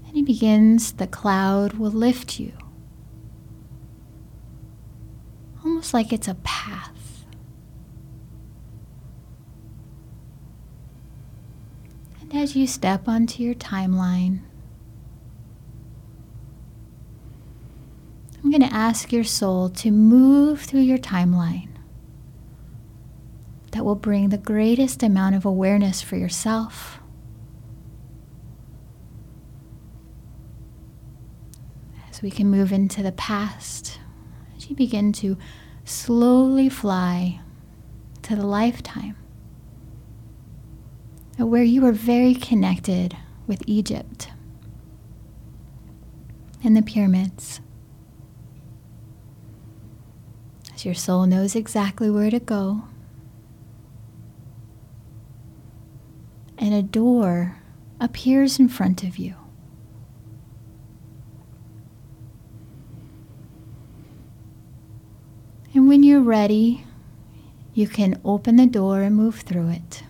And 0.06 0.16
it 0.16 0.24
begins, 0.24 0.92
the 0.92 1.08
cloud 1.08 1.74
will 1.74 1.90
lift 1.90 2.38
you. 2.38 2.52
Almost 5.64 5.92
like 5.92 6.12
it's 6.12 6.28
a 6.28 6.36
path. 6.36 6.90
And 12.20 12.23
as 12.36 12.56
you 12.56 12.66
step 12.66 13.06
onto 13.08 13.42
your 13.42 13.54
timeline, 13.54 14.40
I'm 18.42 18.50
going 18.50 18.68
to 18.68 18.74
ask 18.74 19.12
your 19.12 19.24
soul 19.24 19.68
to 19.70 19.90
move 19.90 20.60
through 20.60 20.80
your 20.80 20.98
timeline 20.98 21.68
that 23.72 23.84
will 23.84 23.94
bring 23.94 24.28
the 24.28 24.38
greatest 24.38 25.02
amount 25.02 25.34
of 25.34 25.44
awareness 25.44 26.02
for 26.02 26.16
yourself. 26.16 27.00
As 32.10 32.20
we 32.20 32.30
can 32.30 32.48
move 32.48 32.72
into 32.72 33.02
the 33.02 33.12
past, 33.12 33.98
as 34.56 34.68
you 34.68 34.76
begin 34.76 35.12
to 35.14 35.36
slowly 35.84 36.68
fly 36.68 37.40
to 38.22 38.36
the 38.36 38.46
lifetime 38.46 39.16
where 41.36 41.62
you 41.62 41.82
were 41.82 41.92
very 41.92 42.34
connected 42.34 43.16
with 43.46 43.62
Egypt 43.66 44.28
and 46.62 46.76
the 46.76 46.82
pyramids. 46.82 47.60
As 50.74 50.84
your 50.84 50.94
soul 50.94 51.26
knows 51.26 51.54
exactly 51.54 52.10
where 52.10 52.30
to 52.30 52.40
go, 52.40 52.84
and 56.56 56.72
a 56.72 56.82
door 56.82 57.58
appears 58.00 58.58
in 58.58 58.68
front 58.68 59.02
of 59.02 59.18
you. 59.18 59.34
And 65.74 65.88
when 65.88 66.04
you're 66.04 66.20
ready, 66.20 66.84
you 67.74 67.88
can 67.88 68.20
open 68.24 68.56
the 68.56 68.66
door 68.66 69.02
and 69.02 69.16
move 69.16 69.40
through 69.40 69.70
it. 69.70 70.04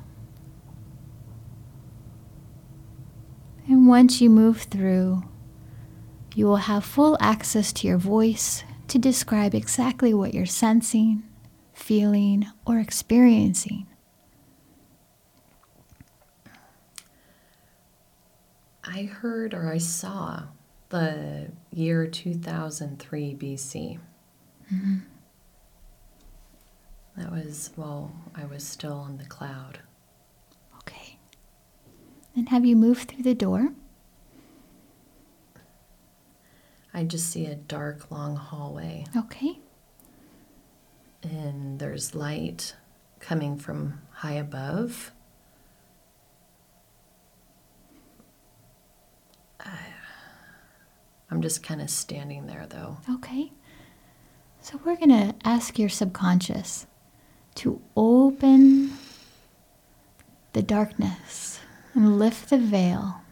And 3.66 3.88
once 3.88 4.20
you 4.20 4.28
move 4.28 4.62
through, 4.62 5.22
you 6.34 6.46
will 6.46 6.56
have 6.56 6.84
full 6.84 7.16
access 7.20 7.72
to 7.74 7.86
your 7.86 7.98
voice 7.98 8.64
to 8.88 8.98
describe 8.98 9.54
exactly 9.54 10.12
what 10.12 10.34
you're 10.34 10.46
sensing, 10.46 11.22
feeling, 11.72 12.46
or 12.66 12.78
experiencing. 12.78 13.86
I 18.84 19.04
heard 19.04 19.54
or 19.54 19.72
I 19.72 19.78
saw 19.78 20.42
the 20.90 21.50
year 21.72 22.06
2003 22.06 23.34
BC. 23.34 23.98
Mm-hmm. 24.72 24.96
That 27.16 27.32
was 27.32 27.70
while 27.76 28.12
I 28.34 28.44
was 28.44 28.62
still 28.64 28.92
on 28.92 29.16
the 29.18 29.24
cloud. 29.24 29.78
And 32.36 32.48
have 32.48 32.64
you 32.64 32.76
moved 32.76 33.08
through 33.08 33.22
the 33.22 33.34
door? 33.34 33.70
I 36.92 37.04
just 37.04 37.30
see 37.30 37.46
a 37.46 37.54
dark, 37.54 38.10
long 38.10 38.36
hallway. 38.36 39.06
Okay. 39.16 39.58
And 41.22 41.78
there's 41.78 42.14
light 42.14 42.76
coming 43.20 43.56
from 43.56 44.00
high 44.10 44.34
above. 44.34 45.12
I'm 51.34 51.42
just 51.42 51.64
kind 51.64 51.82
of 51.82 51.90
standing 51.90 52.46
there 52.46 52.64
though. 52.68 52.98
Okay. 53.14 53.50
So 54.60 54.80
we're 54.84 54.94
going 54.94 55.08
to 55.08 55.34
ask 55.44 55.80
your 55.80 55.88
subconscious 55.88 56.86
to 57.56 57.82
open 57.96 58.92
the 60.52 60.62
darkness 60.62 61.58
and 61.94 62.18
lift 62.18 62.50
the 62.50 62.58
veil 62.58 63.22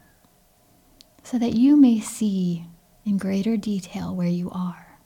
so 1.23 1.39
that 1.39 1.55
you 1.55 1.77
may 1.77 2.01
see 2.01 2.67
in 3.05 3.19
greater 3.19 3.57
detail 3.57 4.15
where 4.15 4.29
you 4.29 4.51
are. 4.51 4.99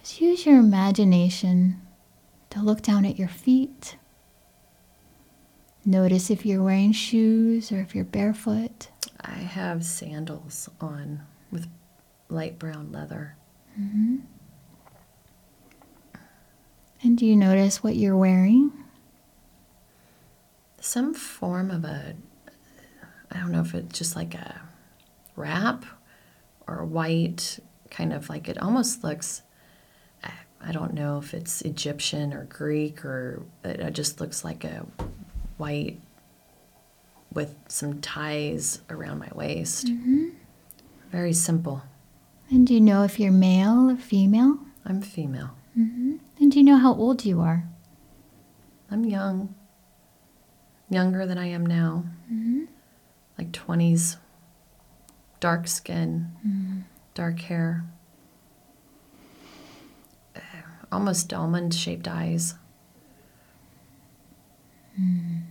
Just 0.00 0.20
use 0.20 0.46
your 0.46 0.58
imagination 0.58 1.82
to 2.50 2.60
look 2.60 2.82
down 2.82 3.04
at 3.04 3.18
your 3.18 3.28
feet. 3.28 3.96
Notice 5.84 6.30
if 6.30 6.46
you're 6.46 6.62
wearing 6.62 6.92
shoes 6.92 7.70
or 7.70 7.80
if 7.80 7.94
you're 7.94 8.04
barefoot. 8.04 8.88
I 9.20 9.38
have 9.38 9.84
sandals 9.84 10.68
on 10.80 11.22
with 11.50 11.68
light 12.28 12.58
brown 12.58 12.92
leather. 12.92 13.36
Mm-hmm. 13.80 14.16
And 17.02 17.18
do 17.18 17.26
you 17.26 17.36
notice 17.36 17.82
what 17.82 17.96
you're 17.96 18.16
wearing? 18.16 18.72
Some 20.80 21.14
form 21.14 21.70
of 21.70 21.84
a, 21.84 22.16
I 23.36 23.40
don't 23.40 23.52
know 23.52 23.60
if 23.60 23.74
it's 23.74 23.98
just 23.98 24.16
like 24.16 24.34
a 24.34 24.62
wrap 25.36 25.84
or 26.66 26.84
white, 26.84 27.58
kind 27.90 28.12
of 28.14 28.30
like 28.30 28.48
it 28.48 28.56
almost 28.62 29.04
looks, 29.04 29.42
I 30.24 30.72
don't 30.72 30.94
know 30.94 31.18
if 31.18 31.34
it's 31.34 31.60
Egyptian 31.62 32.32
or 32.32 32.44
Greek 32.44 33.04
or 33.04 33.42
it 33.62 33.90
just 33.92 34.20
looks 34.20 34.42
like 34.42 34.64
a 34.64 34.86
white 35.58 36.00
with 37.32 37.54
some 37.68 38.00
ties 38.00 38.80
around 38.88 39.18
my 39.18 39.28
waist. 39.34 39.88
Mm-hmm. 39.88 40.30
Very 41.12 41.34
simple. 41.34 41.82
And 42.50 42.66
do 42.66 42.72
you 42.72 42.80
know 42.80 43.02
if 43.02 43.20
you're 43.20 43.32
male 43.32 43.90
or 43.90 43.96
female? 43.96 44.58
I'm 44.86 45.02
female. 45.02 45.50
Mm-hmm. 45.78 46.16
And 46.40 46.50
do 46.50 46.58
you 46.58 46.64
know 46.64 46.78
how 46.78 46.94
old 46.94 47.24
you 47.24 47.42
are? 47.42 47.68
I'm 48.90 49.04
young. 49.04 49.54
Younger 50.88 51.26
than 51.26 51.36
I 51.36 51.46
am 51.48 51.66
now. 51.66 52.04
Like 53.38 53.52
20s. 53.52 54.16
Dark 55.38 55.68
skin, 55.68 56.32
mm-hmm. 56.46 56.80
dark 57.14 57.40
hair. 57.40 57.84
Uh, 60.34 60.40
almost 60.90 61.32
almond 61.34 61.74
shaped 61.74 62.08
eyes. 62.08 62.54
Mm. 64.98 65.42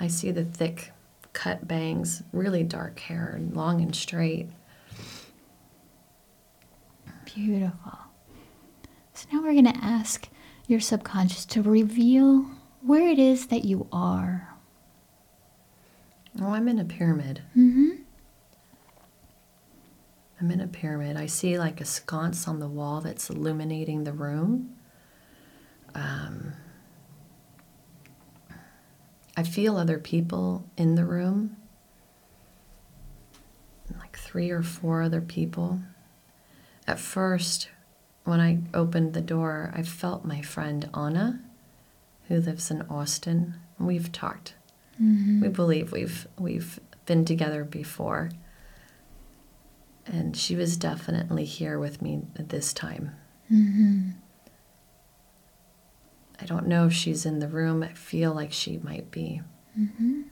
I 0.00 0.08
see 0.08 0.30
the 0.30 0.44
thick 0.44 0.92
cut 1.32 1.68
bangs, 1.68 2.22
really 2.32 2.62
dark 2.62 2.98
hair, 3.00 3.38
long 3.52 3.80
and 3.82 3.94
straight. 3.94 4.48
Beautiful. 7.26 7.98
So 9.14 9.28
now 9.32 9.42
we're 9.42 9.52
going 9.52 9.72
to 9.72 9.84
ask 9.84 10.28
your 10.66 10.80
subconscious 10.80 11.44
to 11.46 11.62
reveal 11.62 12.46
where 12.80 13.08
it 13.08 13.18
is 13.18 13.46
that 13.48 13.64
you 13.64 13.86
are. 13.92 14.51
Oh, 16.40 16.48
I'm 16.48 16.68
in 16.68 16.78
a 16.78 16.84
pyramid. 16.84 17.42
Mm-hmm. 17.56 17.90
I'm 20.40 20.50
in 20.50 20.60
a 20.60 20.66
pyramid. 20.66 21.16
I 21.16 21.26
see 21.26 21.58
like 21.58 21.80
a 21.80 21.84
sconce 21.84 22.48
on 22.48 22.58
the 22.58 22.68
wall 22.68 23.00
that's 23.00 23.30
illuminating 23.30 24.04
the 24.04 24.12
room. 24.12 24.74
Um, 25.94 26.54
I 29.36 29.42
feel 29.44 29.76
other 29.76 29.98
people 29.98 30.64
in 30.76 30.94
the 30.94 31.04
room. 31.04 31.56
like 33.98 34.16
three 34.18 34.50
or 34.50 34.62
four 34.62 35.02
other 35.02 35.20
people. 35.20 35.80
At 36.86 36.98
first, 36.98 37.68
when 38.24 38.40
I 38.40 38.58
opened 38.74 39.12
the 39.12 39.20
door, 39.20 39.70
I 39.74 39.82
felt 39.82 40.24
my 40.24 40.40
friend 40.42 40.88
Anna, 40.94 41.40
who 42.28 42.40
lives 42.40 42.70
in 42.70 42.82
Austin. 42.82 43.54
We've 43.78 44.10
talked. 44.10 44.54
Mm-hmm. 45.00 45.42
We 45.42 45.48
believe 45.48 45.92
we've 45.92 46.26
we've 46.38 46.80
been 47.06 47.24
together 47.24 47.64
before. 47.64 48.30
And 50.06 50.36
she 50.36 50.56
was 50.56 50.76
definitely 50.76 51.44
here 51.44 51.78
with 51.78 52.02
me 52.02 52.22
at 52.36 52.48
this 52.48 52.72
time. 52.72 53.12
Mm-hmm. 53.50 54.10
I 56.40 56.44
don't 56.44 56.66
know 56.66 56.86
if 56.86 56.92
she's 56.92 57.24
in 57.24 57.38
the 57.38 57.46
room. 57.46 57.84
I 57.84 57.92
feel 57.92 58.34
like 58.34 58.52
she 58.52 58.78
might 58.78 59.12
be. 59.12 59.42
Mm-hmm. 59.78 60.22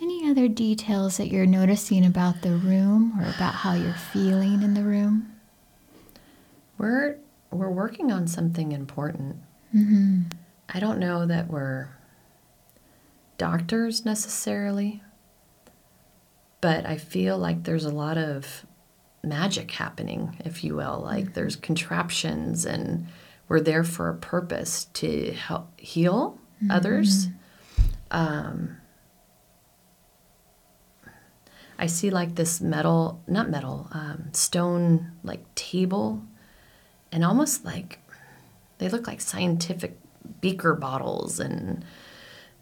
Any 0.00 0.30
other 0.30 0.48
details 0.48 1.16
that 1.16 1.28
you're 1.28 1.46
noticing 1.46 2.06
about 2.06 2.42
the 2.42 2.54
room 2.54 3.18
or 3.20 3.28
about 3.28 3.54
how 3.54 3.74
you're 3.74 3.92
feeling 3.92 4.62
in 4.62 4.74
the 4.74 4.84
room? 4.84 5.32
We're 6.78 7.16
we're 7.50 7.70
working 7.70 8.12
on 8.12 8.26
something 8.28 8.72
important. 8.72 9.36
I 10.72 10.78
don't 10.80 10.98
know 11.00 11.26
that 11.26 11.48
we're 11.48 11.88
doctors 13.40 14.04
necessarily, 14.04 15.02
but 16.60 16.84
I 16.84 16.98
feel 16.98 17.38
like 17.38 17.64
there's 17.64 17.86
a 17.86 17.90
lot 17.90 18.18
of 18.18 18.66
magic 19.24 19.70
happening, 19.70 20.36
if 20.44 20.62
you 20.62 20.76
will. 20.76 21.00
Like 21.02 21.32
there's 21.32 21.56
contraptions, 21.56 22.66
and 22.66 23.06
we're 23.48 23.62
there 23.62 23.82
for 23.82 24.10
a 24.10 24.14
purpose 24.14 24.84
to 24.92 25.32
help 25.32 25.80
heal 25.80 26.38
others. 26.68 27.28
Um, 28.10 28.76
I 31.78 31.86
see 31.86 32.10
like 32.10 32.34
this 32.34 32.60
metal, 32.60 33.22
not 33.26 33.48
metal, 33.48 33.88
um, 33.92 34.28
stone 34.32 35.12
like 35.22 35.42
table, 35.54 36.22
and 37.10 37.24
almost 37.24 37.64
like 37.64 38.00
they 38.76 38.90
look 38.90 39.06
like 39.06 39.22
scientific 39.22 39.98
beaker 40.42 40.74
bottles 40.74 41.40
and 41.40 41.82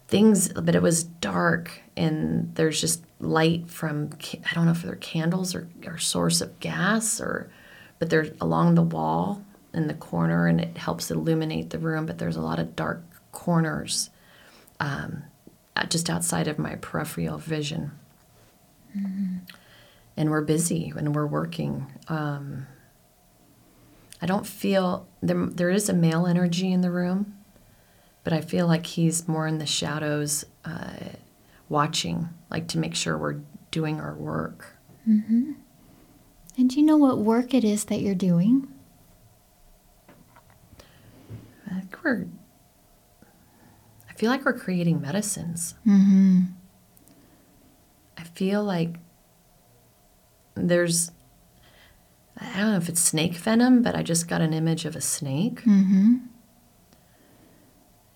things, 0.09 0.49
but 0.53 0.75
it 0.75 0.81
was 0.81 1.03
dark 1.03 1.71
and 1.95 2.53
there's 2.55 2.81
just 2.81 3.03
light 3.19 3.69
from 3.69 4.09
I 4.33 4.53
don't 4.53 4.65
know 4.65 4.71
if 4.71 4.81
they're 4.81 4.95
candles 4.95 5.53
or, 5.53 5.67
or 5.85 5.97
source 5.97 6.41
of 6.41 6.59
gas 6.59 7.21
or, 7.21 7.49
but 7.99 8.09
they're 8.09 8.31
along 8.41 8.75
the 8.75 8.81
wall 8.81 9.43
in 9.73 9.87
the 9.87 9.93
corner 9.93 10.47
and 10.47 10.59
it 10.59 10.77
helps 10.77 11.11
illuminate 11.11 11.69
the 11.69 11.79
room. 11.79 12.05
But 12.05 12.17
there's 12.17 12.37
a 12.37 12.41
lot 12.41 12.59
of 12.59 12.75
dark 12.75 13.03
corners, 13.31 14.09
um, 14.79 15.23
uh, 15.75 15.85
just 15.85 16.09
outside 16.09 16.47
of 16.47 16.57
my 16.57 16.75
peripheral 16.75 17.37
vision 17.37 17.91
and 20.19 20.29
we're 20.29 20.41
busy 20.41 20.91
and 20.95 21.15
we're 21.15 21.25
working. 21.25 21.87
Um, 22.09 22.67
I 24.21 24.25
don't 24.25 24.45
feel 24.45 25.07
there, 25.21 25.45
there 25.45 25.69
is 25.69 25.87
a 25.87 25.93
male 25.93 26.27
energy 26.27 26.73
in 26.73 26.81
the 26.81 26.91
room, 26.91 27.37
but 28.23 28.33
I 28.33 28.41
feel 28.41 28.67
like 28.67 28.85
he's 28.85 29.27
more 29.27 29.47
in 29.47 29.57
the 29.59 29.65
shadows, 29.65 30.45
uh, 30.65 30.93
watching, 31.67 32.29
like 32.49 32.67
to 32.69 32.77
make 32.77 32.95
sure 32.95 33.17
we're 33.17 33.39
doing 33.71 33.99
our 33.99 34.13
work. 34.15 34.75
And 36.57 36.69
do 36.69 36.79
you 36.79 36.85
know 36.85 36.97
what 36.97 37.19
work 37.19 37.53
it 37.53 37.63
is 37.63 37.85
that 37.85 38.01
you're 38.01 38.15
doing? 38.15 38.67
I 41.71 41.79
think 41.79 42.03
we're. 42.03 42.27
I 44.09 44.13
feel 44.13 44.29
like 44.29 44.43
we're 44.43 44.53
creating 44.57 44.99
medicines. 45.01 45.75
I 48.17 48.23
feel 48.23 48.63
like 48.63 48.95
there's. 50.55 51.11
I 52.37 52.57
don't 52.57 52.71
know 52.71 52.77
if 52.77 52.89
it's 52.89 53.01
snake 53.01 53.35
venom, 53.35 53.81
but 53.81 53.95
I 53.95 54.03
just 54.03 54.27
got 54.27 54.41
an 54.41 54.53
image 54.53 54.85
of 54.85 54.95
a 54.95 55.01
snake. 55.01 55.61
Mm-hmm. 55.63 56.17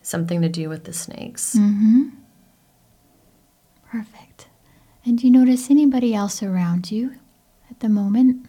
Something 0.04 0.42
to 0.42 0.50
do 0.50 0.70
with 0.70 0.84
the 0.84 0.94
snakes. 0.94 1.56
Mm-hmm. 1.56 2.10
Perfect. 3.90 4.48
And 5.06 5.18
do 5.18 5.26
you 5.26 5.32
notice 5.32 5.72
anybody 5.72 6.14
else 6.14 6.44
around 6.44 6.92
you 6.92 7.16
at 7.72 7.80
the 7.80 7.90
moment? 7.90 8.46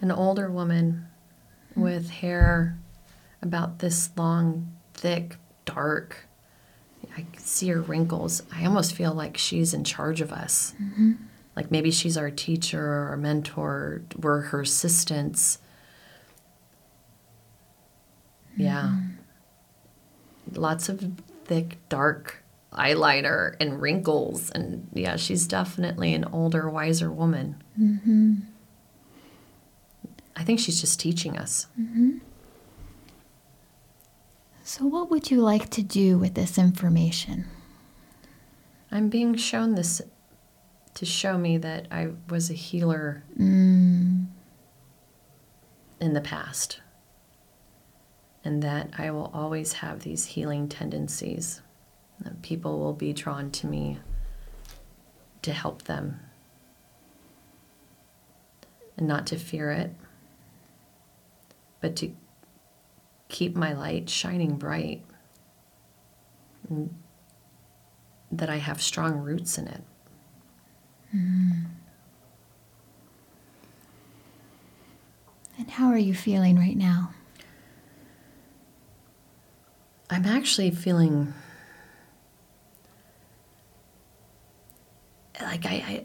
An 0.00 0.10
older 0.10 0.50
woman 0.50 1.06
with 1.74 2.08
hair 2.10 2.78
about 3.42 3.80
this 3.80 4.10
long, 4.16 4.72
thick, 4.94 5.36
dark. 5.64 6.28
I 7.16 7.22
can 7.32 7.42
see 7.42 7.68
her 7.68 7.80
wrinkles. 7.80 8.42
I 8.52 8.64
almost 8.64 8.94
feel 8.94 9.12
like 9.12 9.36
she's 9.36 9.74
in 9.74 9.84
charge 9.84 10.20
of 10.20 10.32
us. 10.32 10.74
Mm-hmm. 10.80 11.12
Like 11.56 11.70
maybe 11.70 11.90
she's 11.90 12.16
our 12.16 12.30
teacher 12.30 12.84
or 12.84 13.08
our 13.08 13.16
mentor. 13.16 14.02
We're 14.16 14.42
her 14.42 14.60
assistants. 14.60 15.58
Yeah. 18.56 18.82
Mm-hmm. 18.82 19.05
Lots 20.52 20.88
of 20.88 21.12
thick, 21.44 21.78
dark 21.88 22.42
eyeliner 22.72 23.56
and 23.60 23.80
wrinkles. 23.80 24.50
And 24.50 24.88
yeah, 24.92 25.16
she's 25.16 25.46
definitely 25.46 26.14
an 26.14 26.24
older, 26.26 26.68
wiser 26.68 27.10
woman. 27.10 27.62
Mm-hmm. 27.80 28.34
I 30.36 30.44
think 30.44 30.60
she's 30.60 30.80
just 30.80 31.00
teaching 31.00 31.38
us. 31.38 31.66
Mm-hmm. 31.80 32.18
So, 34.62 34.84
what 34.84 35.10
would 35.10 35.30
you 35.30 35.40
like 35.40 35.70
to 35.70 35.82
do 35.82 36.18
with 36.18 36.34
this 36.34 36.58
information? 36.58 37.46
I'm 38.90 39.08
being 39.08 39.36
shown 39.36 39.74
this 39.74 40.02
to 40.94 41.06
show 41.06 41.38
me 41.38 41.58
that 41.58 41.86
I 41.90 42.08
was 42.28 42.50
a 42.50 42.54
healer 42.54 43.22
mm. 43.38 44.26
in 46.00 46.12
the 46.14 46.20
past. 46.20 46.80
And 48.46 48.62
that 48.62 48.90
I 48.96 49.10
will 49.10 49.28
always 49.34 49.72
have 49.72 50.04
these 50.04 50.24
healing 50.24 50.68
tendencies. 50.68 51.62
That 52.20 52.42
people 52.42 52.78
will 52.78 52.92
be 52.92 53.12
drawn 53.12 53.50
to 53.50 53.66
me 53.66 53.98
to 55.42 55.52
help 55.52 55.82
them. 55.82 56.20
And 58.96 59.08
not 59.08 59.26
to 59.26 59.36
fear 59.36 59.72
it, 59.72 59.92
but 61.80 61.96
to 61.96 62.12
keep 63.28 63.56
my 63.56 63.72
light 63.72 64.08
shining 64.08 64.54
bright. 64.54 65.04
And 66.68 66.94
that 68.30 68.48
I 68.48 68.58
have 68.58 68.80
strong 68.80 69.18
roots 69.18 69.58
in 69.58 69.66
it. 69.66 69.82
Mm-hmm. 71.12 71.64
And 75.58 75.70
how 75.70 75.88
are 75.88 75.98
you 75.98 76.14
feeling 76.14 76.56
right 76.56 76.76
now? 76.76 77.10
I'm 80.08 80.24
actually 80.24 80.70
feeling 80.70 81.34
like 85.40 85.66
I, 85.66 85.70
I, 85.70 86.04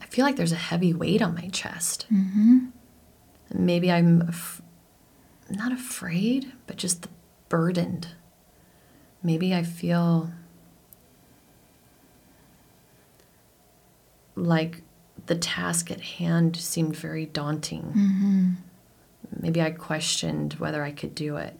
I, 0.00 0.06
feel 0.06 0.24
like 0.24 0.36
there's 0.36 0.52
a 0.52 0.56
heavy 0.56 0.92
weight 0.92 1.22
on 1.22 1.34
my 1.34 1.48
chest. 1.48 2.06
Mm-hmm. 2.12 2.66
Maybe 3.52 3.90
I'm 3.90 4.22
af- 4.22 4.62
not 5.50 5.72
afraid, 5.72 6.52
but 6.66 6.76
just 6.76 7.06
burdened. 7.48 8.08
Maybe 9.22 9.54
I 9.54 9.62
feel 9.62 10.30
like 14.34 14.82
the 15.26 15.36
task 15.36 15.90
at 15.90 16.00
hand 16.00 16.56
seemed 16.56 16.96
very 16.96 17.26
daunting. 17.26 18.56
Maybe 19.40 19.62
I 19.62 19.70
questioned 19.70 20.54
whether 20.54 20.82
I 20.82 20.90
could 20.90 21.14
do 21.14 21.36
it 21.36 21.58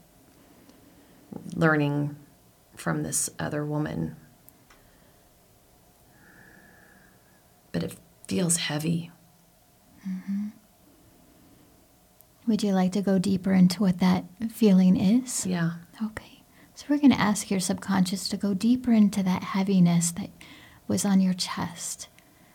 learning 1.55 2.16
from 2.77 3.03
this 3.03 3.31
other 3.38 3.64
woman. 3.64 4.16
But 7.73 7.83
it 7.83 7.97
feels 8.29 8.57
heavy. 8.57 9.11
Mm-hmm. 10.09 10.49
Would 12.47 12.62
you 12.62 12.73
like 12.73 12.92
to 12.92 13.03
go 13.03 13.18
deeper 13.18 13.53
into 13.53 13.81
what 13.81 14.01
that 14.01 14.25
feeling 14.51 14.97
is? 14.97 15.47
Yeah. 15.47 15.73
Okay. 16.03 16.42
So, 16.75 16.87
we're 16.88 16.99
going 16.99 17.12
to 17.12 17.20
ask 17.20 17.51
your 17.51 17.61
subconscious 17.61 18.29
to 18.29 18.37
go 18.37 18.53
deeper 18.53 18.92
into 18.92 19.23
that 19.23 19.44
heaviness 19.44 20.11
that 20.12 20.31
was 20.88 21.05
on 21.05 21.20
your 21.20 21.33
chest 21.33 22.09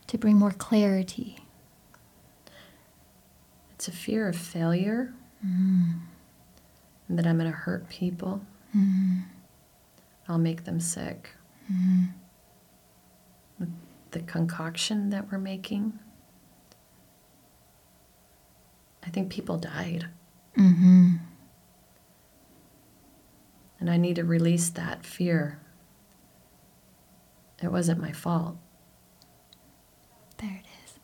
to 0.07 0.17
bring 0.17 0.35
more 0.35 0.51
clarity. 0.51 1.37
It's 3.75 3.87
a 3.87 3.91
fear 3.91 4.27
of 4.27 4.35
failure. 4.35 5.13
And 5.41 6.01
that 7.09 7.25
I'm 7.25 7.37
going 7.39 7.49
to 7.49 7.57
hurt 7.57 7.87
people. 7.89 8.41
Mm-hmm. 8.75 9.19
I'll 10.27 10.37
make 10.37 10.63
them 10.65 10.79
sick. 10.79 11.31
With 13.59 13.69
the 14.11 14.19
concoction 14.21 15.09
that 15.09 15.31
we're 15.31 15.37
making, 15.39 15.99
I 19.03 19.09
think 19.09 19.29
people 19.31 19.57
died. 19.57 20.07
Mm-hmm. 20.57 21.15
And 23.79 23.89
I 23.89 23.97
need 23.97 24.15
to 24.17 24.23
release 24.23 24.69
that 24.69 25.05
fear. 25.05 25.59
It 27.61 27.71
wasn't 27.71 28.01
my 28.01 28.11
fault. 28.11 28.57
There 30.37 30.61
it 30.63 30.65
is. 30.85 30.99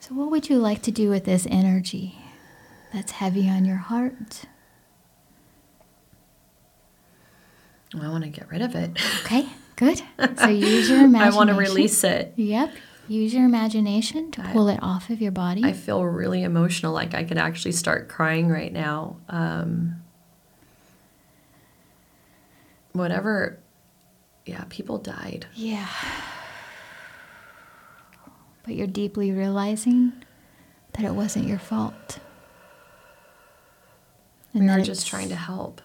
So, 0.00 0.14
what 0.14 0.30
would 0.30 0.48
you 0.48 0.58
like 0.58 0.82
to 0.82 0.90
do 0.90 1.08
with 1.08 1.24
this 1.24 1.46
energy 1.50 2.16
that's 2.92 3.12
heavy 3.12 3.48
on 3.48 3.64
your 3.64 3.76
heart? 3.76 4.46
I 8.00 8.08
want 8.08 8.24
to 8.24 8.30
get 8.30 8.48
rid 8.50 8.62
of 8.62 8.74
it. 8.74 8.90
Okay, 9.24 9.46
good. 9.76 10.00
So, 10.38 10.48
use 10.48 10.88
your 10.90 11.00
imagination. 11.04 11.32
I 11.32 11.36
want 11.36 11.50
to 11.50 11.56
release 11.56 12.02
it. 12.04 12.32
Yep. 12.36 12.72
Use 13.06 13.34
your 13.34 13.44
imagination 13.44 14.30
to 14.32 14.42
pull 14.52 14.68
it 14.68 14.78
off 14.82 15.10
of 15.10 15.20
your 15.20 15.32
body. 15.32 15.62
I 15.64 15.72
feel 15.74 16.02
really 16.04 16.42
emotional, 16.42 16.92
like 16.92 17.12
I 17.14 17.24
could 17.24 17.36
actually 17.38 17.72
start 17.72 18.08
crying 18.08 18.48
right 18.48 18.72
now. 18.72 19.18
Um, 19.28 20.02
whatever, 22.92 23.58
yeah, 24.46 24.64
people 24.68 24.98
died. 24.98 25.46
yeah. 25.54 25.86
But 28.64 28.76
you're 28.76 28.86
deeply 28.86 29.30
realizing 29.30 30.12
that 30.94 31.04
it 31.04 31.12
wasn't 31.12 31.46
your 31.46 31.58
fault. 31.58 32.18
We 34.54 34.66
that 34.66 34.78
were 34.78 34.84
just 34.84 35.06
trying 35.06 35.28
to 35.28 35.36
help. 35.36 35.82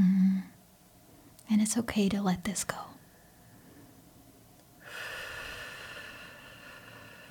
Mm-hmm. 0.00 0.38
And 1.50 1.60
it's 1.60 1.76
okay 1.76 2.08
to 2.08 2.22
let 2.22 2.44
this 2.44 2.64
go. 2.64 2.76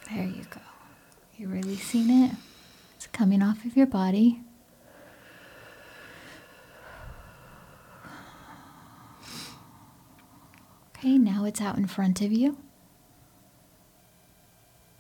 There 0.10 0.26
you 0.26 0.44
go. 0.50 0.60
You're 1.38 1.50
releasing 1.50 2.10
it. 2.10 2.32
It's 2.96 3.08
coming 3.08 3.42
off 3.42 3.66
of 3.66 3.76
your 3.78 3.88
body. 3.88 4.42
Okay, 10.98 11.18
now 11.18 11.46
it's 11.46 11.62
out 11.62 11.78
in 11.78 11.88
front 11.88 12.22
of 12.22 12.32
you. 12.32 12.58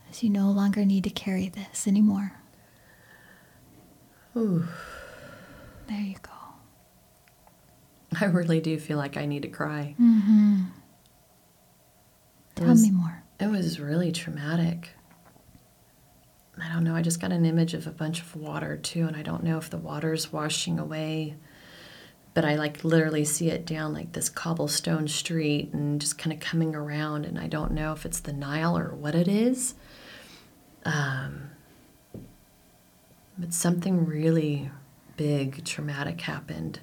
As 0.09 0.23
you 0.23 0.29
no 0.29 0.49
longer 0.49 0.83
need 0.83 1.03
to 1.03 1.09
carry 1.09 1.47
this 1.49 1.87
anymore. 1.87 2.33
Ooh, 4.35 4.65
There 5.87 5.99
you 5.99 6.15
go. 6.21 6.30
I 8.19 8.25
really 8.25 8.59
do 8.59 8.77
feel 8.79 8.97
like 8.97 9.17
I 9.17 9.25
need 9.25 9.43
to 9.43 9.47
cry. 9.47 9.95
Mm-hmm. 9.99 10.63
Tell 12.55 12.67
was- 12.67 12.83
me 12.83 12.91
more. 12.91 13.23
It 13.39 13.47
was 13.47 13.79
really 13.79 14.11
traumatic. 14.11 14.89
I 16.61 16.71
don't 16.71 16.83
know. 16.83 16.95
I 16.95 17.01
just 17.01 17.19
got 17.19 17.31
an 17.31 17.43
image 17.45 17.73
of 17.73 17.87
a 17.87 17.91
bunch 17.91 18.21
of 18.21 18.35
water 18.35 18.77
too, 18.77 19.07
and 19.07 19.15
I 19.15 19.23
don't 19.23 19.43
know 19.43 19.57
if 19.57 19.69
the 19.69 19.77
water's 19.77 20.31
washing 20.31 20.77
away. 20.77 21.35
But 22.33 22.45
I 22.45 22.55
like 22.55 22.83
literally 22.83 23.25
see 23.25 23.49
it 23.49 23.65
down 23.65 23.93
like 23.93 24.11
this 24.13 24.29
cobblestone 24.29 25.07
street 25.07 25.73
and 25.73 25.99
just 25.99 26.17
kind 26.17 26.31
of 26.31 26.39
coming 26.39 26.75
around, 26.75 27.25
and 27.25 27.39
I 27.39 27.47
don't 27.47 27.71
know 27.71 27.93
if 27.93 28.05
it's 28.05 28.19
the 28.19 28.31
Nile 28.31 28.77
or 28.77 28.93
what 28.93 29.15
it 29.15 29.27
is. 29.27 29.73
Um, 30.85 31.49
but 33.37 33.53
something 33.53 34.05
really 34.05 34.69
big, 35.17 35.65
traumatic 35.65 36.21
happened, 36.21 36.79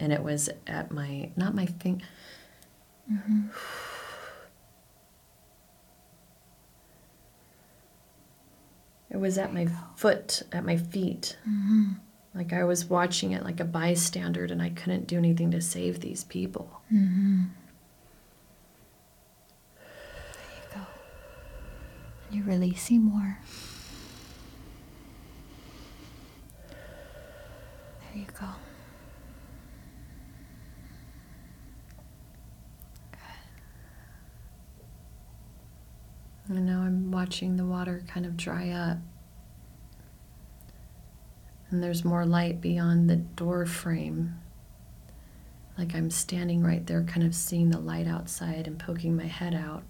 and 0.00 0.12
it 0.12 0.22
was 0.22 0.48
at 0.66 0.90
my 0.90 1.30
not 1.36 1.54
my 1.54 1.66
thing. 1.66 2.02
It 9.12 9.16
was 9.16 9.38
at 9.38 9.52
my 9.52 9.66
foot, 9.96 10.44
at 10.52 10.64
my 10.64 10.76
feet. 10.76 11.36
Mm-hmm. 11.42 11.94
Like 12.32 12.52
I 12.52 12.62
was 12.62 12.84
watching 12.84 13.32
it 13.32 13.42
like 13.42 13.58
a 13.58 13.64
bystander, 13.64 14.44
and 14.44 14.62
I 14.62 14.70
couldn't 14.70 15.08
do 15.08 15.18
anything 15.18 15.50
to 15.50 15.60
save 15.60 15.98
these 15.98 16.22
people. 16.22 16.80
Mm-hmm. 16.94 17.42
There 19.74 20.56
you 20.56 20.74
go. 20.74 20.80
And 22.28 22.36
you're 22.36 22.46
releasing 22.46 23.02
more. 23.02 23.36
There 26.70 28.22
you 28.22 28.26
go. 28.38 28.46
And 36.50 36.66
now 36.66 36.80
I'm 36.80 37.12
watching 37.12 37.56
the 37.56 37.64
water 37.64 38.02
kind 38.08 38.26
of 38.26 38.36
dry 38.36 38.70
up. 38.70 38.98
And 41.70 41.80
there's 41.80 42.04
more 42.04 42.26
light 42.26 42.60
beyond 42.60 43.08
the 43.08 43.16
door 43.16 43.64
frame. 43.66 44.34
Like 45.78 45.94
I'm 45.94 46.10
standing 46.10 46.64
right 46.64 46.84
there, 46.84 47.04
kind 47.04 47.24
of 47.24 47.36
seeing 47.36 47.70
the 47.70 47.78
light 47.78 48.08
outside 48.08 48.66
and 48.66 48.80
poking 48.80 49.16
my 49.16 49.26
head 49.26 49.54
out. 49.54 49.84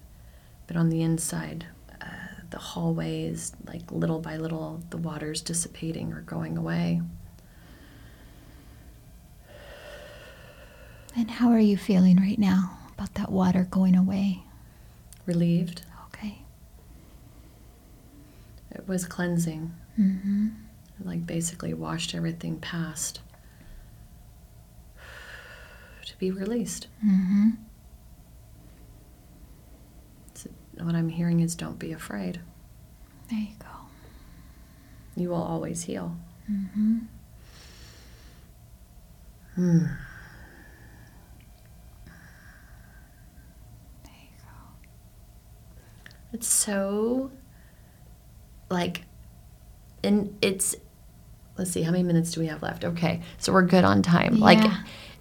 But 0.67 0.77
on 0.77 0.89
the 0.89 1.01
inside, 1.01 1.65
uh, 1.99 2.05
the 2.51 2.59
hallway 2.59 3.23
is 3.23 3.53
like 3.65 3.91
little 3.91 4.19
by 4.19 4.37
little, 4.37 4.83
the 4.91 4.97
water's 4.97 5.41
dissipating 5.41 6.13
or 6.13 6.21
going 6.21 6.57
away. 6.59 7.01
And 11.15 11.31
how 11.31 11.49
are 11.49 11.59
you 11.59 11.75
feeling 11.75 12.17
right 12.17 12.39
now 12.39 12.77
about 12.93 13.15
that 13.15 13.31
water 13.31 13.67
going 13.69 13.95
away? 13.95 14.43
Relieved. 15.25 15.81
It 18.71 18.87
was 18.87 19.05
cleansing. 19.05 19.73
Mm-hmm. 19.99 20.47
Like 21.03 21.25
basically 21.25 21.73
washed 21.73 22.15
everything 22.15 22.59
past 22.59 23.21
to 26.05 26.17
be 26.17 26.31
released. 26.31 26.87
Mm-hmm. 27.05 27.49
So 30.33 30.49
what 30.79 30.95
I'm 30.95 31.09
hearing 31.09 31.39
is 31.39 31.55
don't 31.55 31.79
be 31.79 31.91
afraid. 31.91 32.39
There 33.29 33.39
you 33.39 33.55
go. 33.59 33.65
You 35.15 35.29
will 35.29 35.41
always 35.43 35.83
heal. 35.83 36.15
Mm-hmm. 36.49 36.97
Hmm. 39.55 39.85
There 44.03 44.13
you 44.13 44.37
go. 44.39 44.47
It's 46.33 46.47
so 46.47 47.31
like 48.71 49.03
and 50.03 50.35
it's 50.41 50.75
let's 51.57 51.71
see 51.71 51.83
how 51.83 51.91
many 51.91 52.03
minutes 52.03 52.31
do 52.31 52.39
we 52.41 52.47
have 52.47 52.63
left 52.63 52.83
okay 52.83 53.21
so 53.37 53.53
we're 53.53 53.61
good 53.61 53.83
on 53.83 54.01
time 54.01 54.39
like 54.39 54.71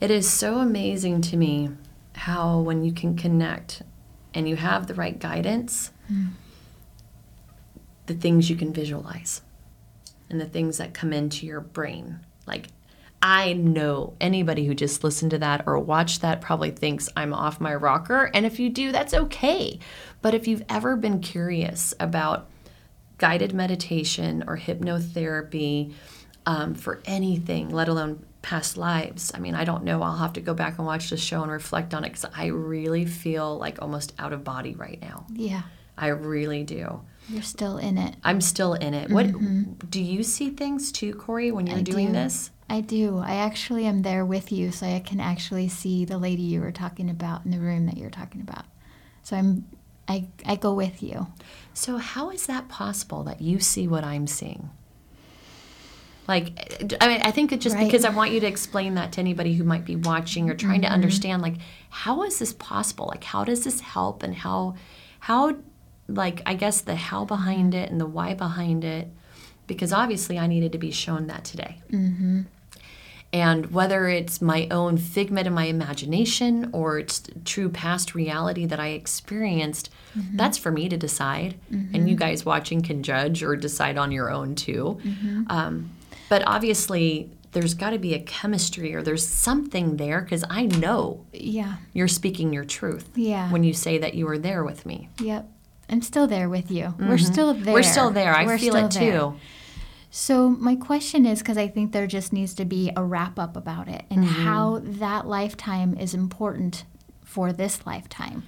it 0.00 0.10
is 0.10 0.28
so 0.30 0.58
amazing 0.58 1.20
to 1.20 1.36
me 1.36 1.68
how 2.14 2.60
when 2.60 2.82
you 2.82 2.92
can 2.92 3.16
connect 3.16 3.82
and 4.32 4.48
you 4.48 4.56
have 4.56 4.86
the 4.86 4.94
right 4.94 5.18
guidance 5.18 5.90
hmm. 6.06 6.28
the 8.06 8.14
things 8.14 8.48
you 8.48 8.56
can 8.56 8.72
visualize 8.72 9.42
and 10.30 10.40
the 10.40 10.46
things 10.46 10.78
that 10.78 10.94
come 10.94 11.12
into 11.12 11.44
your 11.44 11.60
brain 11.60 12.20
like 12.46 12.68
I 13.22 13.52
know 13.52 14.14
anybody 14.18 14.64
who 14.64 14.74
just 14.74 15.04
listened 15.04 15.32
to 15.32 15.38
that 15.40 15.64
or 15.66 15.78
watched 15.78 16.22
that 16.22 16.40
probably 16.40 16.70
thinks 16.70 17.08
I'm 17.14 17.34
off 17.34 17.60
my 17.60 17.74
rocker. 17.74 18.30
And 18.32 18.46
if 18.46 18.58
you 18.58 18.70
do, 18.70 18.92
that's 18.92 19.12
okay. 19.12 19.78
But 20.22 20.32
if 20.32 20.48
you've 20.48 20.64
ever 20.70 20.96
been 20.96 21.20
curious 21.20 21.92
about 22.00 22.48
guided 23.20 23.52
meditation 23.52 24.42
or 24.46 24.56
hypnotherapy 24.56 25.92
um, 26.46 26.74
for 26.74 27.00
anything, 27.04 27.68
let 27.68 27.86
alone 27.86 28.24
past 28.40 28.78
lives, 28.78 29.30
I 29.34 29.38
mean, 29.38 29.54
I 29.54 29.64
don't 29.64 29.84
know. 29.84 30.02
I'll 30.02 30.16
have 30.16 30.32
to 30.32 30.40
go 30.40 30.54
back 30.54 30.78
and 30.78 30.86
watch 30.86 31.10
the 31.10 31.18
show 31.18 31.42
and 31.42 31.52
reflect 31.52 31.92
on 31.92 32.02
it 32.02 32.08
because 32.08 32.24
I 32.34 32.46
really 32.46 33.04
feel 33.04 33.58
like 33.58 33.82
almost 33.82 34.14
out 34.18 34.32
of 34.32 34.42
body 34.42 34.74
right 34.74 34.98
now. 35.02 35.26
Yeah. 35.32 35.62
I 35.98 36.08
really 36.08 36.64
do. 36.64 37.02
You're 37.28 37.42
still 37.42 37.76
in 37.76 37.98
it. 37.98 38.16
I'm 38.24 38.40
still 38.40 38.72
in 38.72 38.94
it. 38.94 39.10
What 39.10 39.90
do 39.90 40.02
you 40.02 40.22
see 40.22 40.48
things 40.48 40.90
too, 40.90 41.12
Cori, 41.12 41.52
when 41.52 41.66
you're 41.66 41.76
I 41.76 41.82
doing 41.82 42.06
do. 42.08 42.12
this? 42.14 42.50
I 42.70 42.80
do. 42.80 43.18
I 43.18 43.34
actually 43.34 43.84
am 43.84 44.00
there 44.00 44.24
with 44.24 44.50
you, 44.50 44.72
so 44.72 44.86
I 44.86 45.00
can 45.00 45.20
actually 45.20 45.68
see 45.68 46.06
the 46.06 46.16
lady 46.16 46.42
you 46.42 46.62
were 46.62 46.72
talking 46.72 47.10
about 47.10 47.44
in 47.44 47.50
the 47.50 47.58
room 47.58 47.84
that 47.86 47.98
you're 47.98 48.08
talking 48.08 48.40
about. 48.40 48.64
So 49.22 49.36
I'm, 49.36 49.66
I, 50.10 50.26
I 50.44 50.56
go 50.56 50.74
with 50.74 51.02
you. 51.02 51.28
So, 51.72 51.98
how 51.98 52.30
is 52.30 52.46
that 52.46 52.68
possible 52.68 53.22
that 53.24 53.40
you 53.40 53.60
see 53.60 53.86
what 53.86 54.02
I'm 54.02 54.26
seeing? 54.26 54.70
Like, 56.26 56.96
I 57.00 57.08
mean, 57.08 57.20
I 57.22 57.30
think 57.30 57.52
it 57.52 57.60
just 57.60 57.76
Right. 57.76 57.86
because 57.86 58.04
I 58.04 58.10
want 58.10 58.32
you 58.32 58.40
to 58.40 58.46
explain 58.46 58.94
that 58.94 59.12
to 59.12 59.20
anybody 59.20 59.54
who 59.54 59.64
might 59.64 59.84
be 59.84 59.96
watching 59.96 60.50
or 60.50 60.54
trying 60.54 60.80
to 60.80 60.86
mm-hmm. 60.86 60.94
understand, 60.94 61.42
like, 61.42 61.56
how 61.90 62.24
is 62.24 62.40
this 62.40 62.52
possible? 62.52 63.06
Like, 63.06 63.24
how 63.24 63.44
does 63.44 63.62
this 63.64 63.80
help, 63.80 64.22
and 64.24 64.34
how, 64.34 64.74
how, 65.20 65.56
like, 66.08 66.42
I 66.44 66.54
guess 66.54 66.80
the 66.80 66.96
how 66.96 67.24
behind 67.24 67.74
it 67.74 67.90
and 67.90 68.00
the 68.00 68.06
why 68.06 68.34
behind 68.34 68.84
it, 68.84 69.08
because 69.68 69.92
obviously 69.92 70.38
I 70.38 70.48
needed 70.48 70.72
to 70.72 70.78
be 70.78 70.90
shown 70.90 71.28
that 71.28 71.44
today. 71.44 71.78
Mm-hmm. 71.90 72.42
And 73.32 73.70
whether 73.70 74.08
it's 74.08 74.42
my 74.42 74.66
own 74.72 74.96
figment 74.98 75.46
of 75.46 75.52
my 75.52 75.66
imagination 75.66 76.70
or 76.72 76.98
it's 76.98 77.22
true 77.44 77.68
past 77.68 78.14
reality 78.14 78.66
that 78.66 78.80
I 78.80 78.88
experienced, 78.88 79.88
that's 80.34 80.58
for 80.58 80.72
me 80.72 80.88
to 80.88 80.96
decide. 80.96 81.54
And 81.70 82.08
you 82.10 82.16
guys 82.16 82.44
watching 82.44 82.82
can 82.82 83.02
judge 83.04 83.42
or 83.44 83.54
decide 83.54 83.98
on 83.98 84.10
your 84.10 84.30
own 84.32 84.56
too. 84.56 84.98
Um, 85.48 85.90
but 86.28 86.42
obviously, 86.46 87.30
there's 87.52 87.74
got 87.74 87.90
to 87.90 87.98
be 87.98 88.14
a 88.14 88.20
chemistry 88.20 88.94
or 88.94 89.02
there's 89.02 89.26
something 89.26 89.96
there 89.96 90.20
because 90.22 90.44
I 90.50 90.66
know 90.66 91.24
Yeah. 91.32 91.76
you're 91.92 92.08
speaking 92.08 92.52
your 92.52 92.64
truth. 92.64 93.08
Yeah. 93.14 93.50
When 93.52 93.62
you 93.64 93.74
say 93.74 93.98
that 93.98 94.14
you 94.14 94.26
were 94.26 94.38
there 94.38 94.64
with 94.64 94.86
me. 94.86 95.08
Yep. 95.20 95.48
I'm 95.88 96.02
still 96.02 96.28
there 96.28 96.48
with 96.48 96.70
you. 96.70 96.94
We're 97.00 97.18
still 97.18 97.52
there. 97.54 97.62
Mm-hmm. 97.62 97.72
We're 97.72 97.82
still 97.82 98.10
there. 98.10 98.32
I 98.34 98.44
We're 98.46 98.58
feel 98.58 98.76
it 98.76 98.90
there. 98.92 99.12
too. 99.12 99.34
So 100.10 100.48
my 100.48 100.74
question 100.74 101.24
is 101.24 101.38
because 101.38 101.56
I 101.56 101.68
think 101.68 101.92
there 101.92 102.06
just 102.08 102.32
needs 102.32 102.54
to 102.54 102.64
be 102.64 102.90
a 102.96 103.04
wrap 103.04 103.38
up 103.38 103.56
about 103.56 103.88
it 103.88 104.04
and 104.10 104.24
Mm-hmm. 104.24 104.44
how 104.44 104.80
that 104.82 105.26
lifetime 105.26 105.96
is 105.96 106.14
important 106.14 106.84
for 107.24 107.52
this 107.52 107.86
lifetime. 107.86 108.42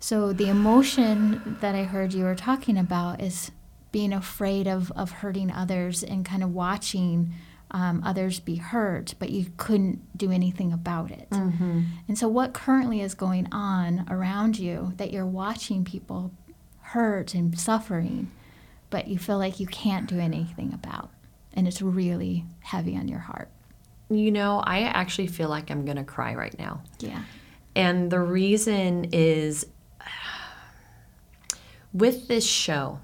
So 0.00 0.32
the 0.32 0.48
emotion 0.48 1.58
that 1.60 1.74
I 1.74 1.84
heard 1.84 2.12
you 2.14 2.24
were 2.24 2.34
talking 2.34 2.76
about 2.78 3.20
is 3.20 3.50
being 3.92 4.12
afraid 4.14 4.66
of, 4.66 4.90
of 4.92 5.10
hurting 5.10 5.50
others 5.52 6.02
and 6.02 6.24
kind 6.24 6.42
of 6.42 6.52
watching 6.54 7.32
um, 7.70 8.02
others 8.04 8.40
be 8.40 8.56
hurt, 8.56 9.14
but 9.18 9.30
you 9.30 9.46
couldn't 9.58 10.16
do 10.16 10.30
anything 10.30 10.72
about 10.72 11.10
it. 11.10 11.28
And 11.30 12.18
so, 12.18 12.28
what 12.28 12.52
currently 12.52 13.00
is 13.00 13.14
going 13.14 13.46
on 13.52 14.06
around 14.10 14.58
you 14.58 14.92
that 14.96 15.10
you're 15.12 15.24
watching 15.26 15.84
people 15.84 16.32
hurt 16.80 17.32
and 17.34 17.58
suffering, 17.58 18.30
but 18.92 19.08
you 19.08 19.18
feel 19.18 19.38
like 19.38 19.58
you 19.58 19.66
can't 19.66 20.06
do 20.06 20.20
anything 20.20 20.72
about? 20.74 21.10
And 21.54 21.66
it's 21.66 21.80
really 21.82 22.44
heavy 22.60 22.94
on 22.96 23.08
your 23.08 23.20
heart. 23.20 23.48
You 24.10 24.30
know, 24.30 24.62
I 24.64 24.82
actually 24.82 25.28
feel 25.28 25.48
like 25.48 25.70
I'm 25.70 25.86
going 25.86 25.96
to 25.96 26.04
cry 26.04 26.34
right 26.34 26.56
now. 26.58 26.82
Yeah. 27.00 27.22
And 27.74 28.10
the 28.10 28.20
reason 28.20 29.08
is 29.12 29.66
with 31.94 32.28
this 32.28 32.46
show, 32.46 33.00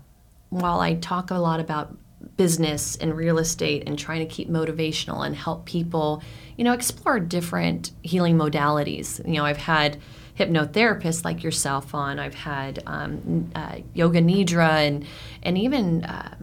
while 0.50 0.80
I 0.80 0.94
talk 0.94 1.30
a 1.30 1.36
lot 1.36 1.58
about 1.58 1.96
business 2.38 2.96
and 2.96 3.14
real 3.14 3.38
estate 3.38 3.82
and 3.86 3.98
trying 3.98 4.20
to 4.20 4.34
keep 4.34 4.48
motivational 4.48 5.26
and 5.26 5.36
help 5.36 5.66
people, 5.66 6.22
you 6.56 6.64
know, 6.64 6.72
explore 6.72 7.20
different 7.20 7.90
healing 8.02 8.38
modalities. 8.38 9.18
You 9.26 9.34
know, 9.34 9.44
I've 9.44 9.58
had 9.58 9.98
hypnotherapists 10.38 11.24
like 11.24 11.42
yourself 11.42 11.94
on. 11.94 12.18
I've 12.18 12.36
had 12.36 12.82
um, 12.86 13.50
uh, 13.54 13.78
yoga 13.92 14.22
nidra 14.22 14.86
and 14.86 15.04
and 15.42 15.58
even 15.58 16.04
uh, 16.04 16.36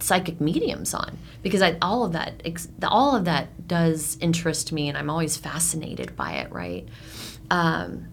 psychic 0.00 0.40
mediums 0.40 0.94
on 0.94 1.18
because 1.42 1.62
I, 1.62 1.76
all 1.82 2.04
of 2.04 2.12
that 2.12 2.42
all 2.84 3.16
of 3.16 3.24
that 3.24 3.66
does 3.66 4.16
interest 4.20 4.70
me 4.70 4.88
and 4.88 4.96
I'm 4.96 5.10
always 5.10 5.36
fascinated 5.36 6.14
by 6.14 6.34
it 6.34 6.52
right 6.52 6.86
um, 7.50 8.06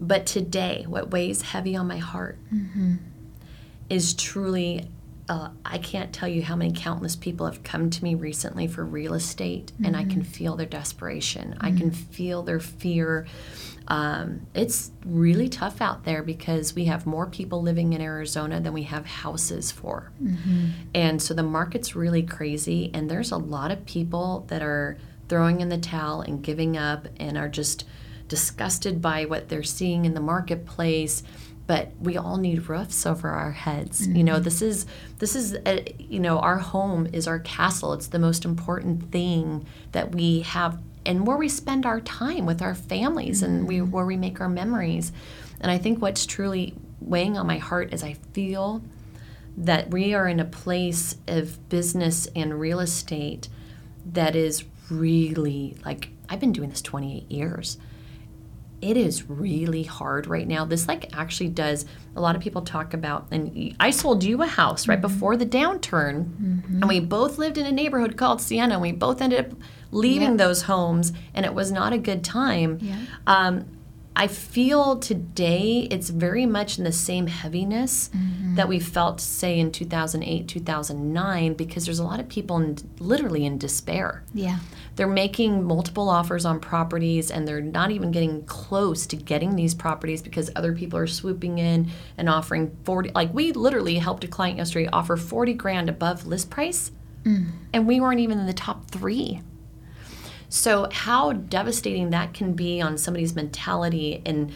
but 0.00 0.24
today 0.24 0.84
what 0.88 1.10
weighs 1.10 1.42
heavy 1.42 1.76
on 1.76 1.86
my 1.86 1.98
heart 1.98 2.38
is 3.88 4.14
truly 4.14 4.88
uh, 5.28 5.48
I 5.64 5.78
can't 5.78 6.12
tell 6.12 6.28
you 6.28 6.42
how 6.42 6.54
many 6.54 6.72
countless 6.72 7.16
people 7.16 7.46
have 7.46 7.62
come 7.64 7.90
to 7.90 8.04
me 8.04 8.14
recently 8.14 8.68
for 8.68 8.84
real 8.84 9.14
estate, 9.14 9.72
and 9.82 9.96
I 9.96 10.04
can 10.04 10.22
feel 10.22 10.54
their 10.54 10.66
desperation. 10.66 11.56
I 11.60 11.72
can 11.72 11.90
feel 11.90 12.44
their 12.44 12.60
fear. 12.60 13.26
Um, 13.88 14.46
it's 14.54 14.92
really 15.04 15.48
tough 15.48 15.80
out 15.80 16.04
there 16.04 16.22
because 16.22 16.74
we 16.76 16.84
have 16.84 17.06
more 17.06 17.26
people 17.26 17.60
living 17.60 17.92
in 17.92 18.00
Arizona 18.00 18.60
than 18.60 18.72
we 18.72 18.84
have 18.84 19.04
houses 19.04 19.72
for. 19.72 20.12
And 20.94 21.20
so 21.20 21.34
the 21.34 21.42
market's 21.42 21.96
really 21.96 22.22
crazy, 22.22 22.92
and 22.94 23.10
there's 23.10 23.32
a 23.32 23.36
lot 23.36 23.72
of 23.72 23.84
people 23.84 24.44
that 24.46 24.62
are 24.62 24.96
throwing 25.28 25.60
in 25.60 25.70
the 25.70 25.78
towel 25.78 26.20
and 26.20 26.40
giving 26.40 26.76
up 26.76 27.08
and 27.18 27.36
are 27.36 27.48
just 27.48 27.84
disgusted 28.28 29.02
by 29.02 29.24
what 29.24 29.48
they're 29.48 29.62
seeing 29.62 30.04
in 30.04 30.14
the 30.14 30.20
marketplace 30.20 31.22
but 31.66 31.90
we 32.00 32.16
all 32.16 32.36
need 32.36 32.68
roofs 32.68 33.06
over 33.06 33.28
our 33.28 33.52
heads. 33.52 34.06
You 34.06 34.24
know 34.24 34.34
mm-hmm. 34.34 34.44
this 34.44 34.62
is 34.62 34.86
this 35.18 35.34
is 35.34 35.56
a, 35.66 35.94
you 35.98 36.20
know 36.20 36.38
our 36.38 36.58
home 36.58 37.06
is 37.12 37.26
our 37.26 37.38
castle. 37.40 37.92
It's 37.92 38.08
the 38.08 38.18
most 38.18 38.44
important 38.44 39.10
thing 39.10 39.66
that 39.92 40.14
we 40.14 40.40
have 40.40 40.78
and 41.04 41.26
where 41.26 41.36
we 41.36 41.48
spend 41.48 41.86
our 41.86 42.00
time 42.00 42.46
with 42.46 42.60
our 42.62 42.74
families 42.74 43.42
and 43.42 43.66
we 43.66 43.78
mm-hmm. 43.78 43.90
where 43.90 44.06
we 44.06 44.16
make 44.16 44.40
our 44.40 44.48
memories. 44.48 45.12
And 45.60 45.70
i 45.70 45.78
think 45.78 46.02
what's 46.02 46.26
truly 46.26 46.74
weighing 47.00 47.38
on 47.38 47.46
my 47.46 47.56
heart 47.58 47.94
is 47.94 48.02
i 48.02 48.14
feel 48.32 48.82
that 49.56 49.90
we 49.90 50.12
are 50.12 50.28
in 50.28 50.38
a 50.38 50.44
place 50.44 51.16
of 51.26 51.68
business 51.70 52.28
and 52.36 52.60
real 52.60 52.78
estate 52.78 53.48
that 54.04 54.36
is 54.36 54.64
really 54.90 55.76
like 55.84 56.10
I've 56.28 56.40
been 56.40 56.52
doing 56.52 56.70
this 56.70 56.82
28 56.82 57.30
years. 57.30 57.78
It 58.86 58.96
is 58.96 59.28
really 59.28 59.82
hard 59.82 60.28
right 60.28 60.46
now. 60.46 60.64
This 60.64 60.86
like 60.86 61.16
actually 61.16 61.48
does 61.48 61.86
a 62.14 62.20
lot 62.20 62.36
of 62.36 62.42
people 62.42 62.62
talk 62.62 62.94
about 62.94 63.26
and 63.32 63.74
I 63.80 63.90
sold 63.90 64.22
you 64.22 64.42
a 64.42 64.46
house 64.46 64.86
right 64.86 65.00
mm-hmm. 65.00 65.12
before 65.12 65.36
the 65.36 65.44
downturn 65.44 66.24
mm-hmm. 66.24 66.82
and 66.82 66.88
we 66.88 67.00
both 67.00 67.36
lived 67.36 67.58
in 67.58 67.66
a 67.66 67.72
neighborhood 67.72 68.16
called 68.16 68.40
Sienna 68.40 68.74
and 68.74 68.82
we 68.82 68.92
both 68.92 69.20
ended 69.20 69.46
up 69.46 69.58
leaving 69.90 70.36
those 70.36 70.62
homes 70.62 71.12
and 71.34 71.44
it 71.44 71.52
was 71.52 71.72
not 71.72 71.92
a 71.92 71.98
good 71.98 72.22
time. 72.22 72.78
Yeah. 72.80 73.00
Um, 73.26 73.66
I 74.18 74.28
feel 74.28 74.98
today 74.98 75.86
it's 75.90 76.08
very 76.08 76.46
much 76.46 76.78
in 76.78 76.84
the 76.84 76.92
same 76.92 77.26
heaviness 77.26 78.08
mm-hmm. 78.08 78.54
that 78.54 78.66
we 78.66 78.80
felt, 78.80 79.20
say, 79.20 79.58
in 79.58 79.70
2008, 79.70 80.48
2009, 80.48 81.52
because 81.52 81.84
there's 81.84 81.98
a 81.98 82.04
lot 82.04 82.18
of 82.18 82.26
people 82.30 82.56
in, 82.56 82.78
literally 82.98 83.44
in 83.44 83.58
despair. 83.58 84.24
Yeah. 84.32 84.60
They're 84.96 85.06
making 85.06 85.62
multiple 85.62 86.08
offers 86.08 86.46
on 86.46 86.58
properties 86.58 87.30
and 87.30 87.46
they're 87.46 87.60
not 87.60 87.90
even 87.90 88.10
getting 88.10 88.44
close 88.46 89.06
to 89.08 89.16
getting 89.16 89.54
these 89.54 89.74
properties 89.74 90.22
because 90.22 90.50
other 90.56 90.72
people 90.72 90.98
are 90.98 91.06
swooping 91.06 91.58
in 91.58 91.90
and 92.16 92.28
offering 92.28 92.76
40. 92.84 93.12
Like, 93.14 93.32
we 93.32 93.52
literally 93.52 93.98
helped 93.98 94.24
a 94.24 94.28
client 94.28 94.56
yesterday 94.56 94.88
offer 94.92 95.16
40 95.16 95.52
grand 95.54 95.88
above 95.90 96.26
list 96.26 96.50
price, 96.50 96.90
and 97.74 97.86
we 97.86 98.00
weren't 98.00 98.20
even 98.20 98.38
in 98.38 98.46
the 98.46 98.54
top 98.54 98.90
three. 98.90 99.42
So, 100.48 100.88
how 100.90 101.32
devastating 101.32 102.10
that 102.10 102.32
can 102.32 102.54
be 102.54 102.80
on 102.80 102.96
somebody's 102.96 103.34
mentality. 103.34 104.22
And 104.24 104.52